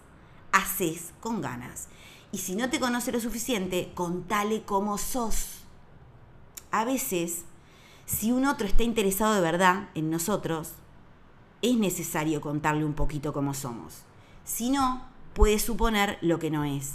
haces 0.55 1.13
con 1.21 1.41
ganas. 1.41 1.89
Y 2.31 2.39
si 2.39 2.55
no 2.55 2.71
te 2.71 2.81
conoce 2.81 3.11
lo 3.13 3.21
suficiente, 3.21 3.91
contale 3.95 4.63
cómo 4.63 4.99
sos. 4.99 5.65
A 6.71 6.85
veces, 6.85 7.45
si 8.07 8.31
un 8.31 8.47
otro 8.47 8.67
está 8.67 8.85
interesado 8.85 9.35
de 9.35 9.41
verdad 9.41 9.89
en 9.95 10.11
nosotros, 10.11 10.73
es 11.61 11.77
necesario 11.77 12.41
contarle 12.41 12.85
un 12.85 12.95
poquito 12.95 13.33
cómo 13.33 13.53
somos. 13.53 14.03
Si 14.45 14.71
no, 14.71 15.05
puede 15.35 15.59
suponer 15.59 16.19
lo 16.21 16.39
que 16.39 16.51
no 16.51 16.65
es. 16.65 16.95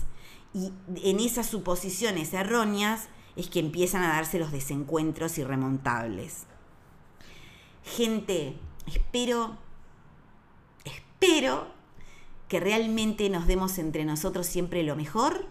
Y 0.54 0.72
en 1.04 1.20
esas 1.20 1.48
suposiciones 1.48 2.34
erróneas 2.34 3.10
es 3.36 3.50
que 3.50 3.60
empiezan 3.60 4.04
a 4.04 4.14
darse 4.14 4.40
los 4.40 4.52
desencuentros 4.52 5.38
irremontables. 5.38 6.46
Gente, 7.84 8.58
espero, 8.88 9.58
espero 10.86 11.79
que 12.50 12.60
realmente 12.60 13.30
nos 13.30 13.48
demos 13.48 13.78
entre 13.78 14.04
nosotros 14.04 14.48
siempre 14.48 14.84
lo 14.84 14.98
mejor, 14.98 15.46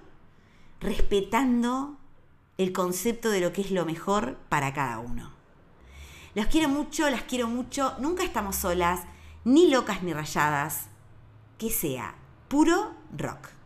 respetando 0.80 1.96
el 2.58 2.72
concepto 2.72 3.30
de 3.30 3.40
lo 3.40 3.52
que 3.52 3.62
es 3.62 3.70
lo 3.70 3.86
mejor 3.86 4.36
para 4.48 4.74
cada 4.74 4.98
uno. 4.98 5.32
Las 6.34 6.48
quiero 6.48 6.68
mucho, 6.68 7.08
las 7.08 7.22
quiero 7.22 7.48
mucho. 7.48 7.94
Nunca 8.00 8.24
estamos 8.24 8.56
solas, 8.56 9.00
ni 9.44 9.70
locas 9.70 10.02
ni 10.02 10.12
rayadas. 10.12 10.88
Que 11.56 11.70
sea 11.70 12.14
puro 12.48 12.94
rock. 13.16 13.57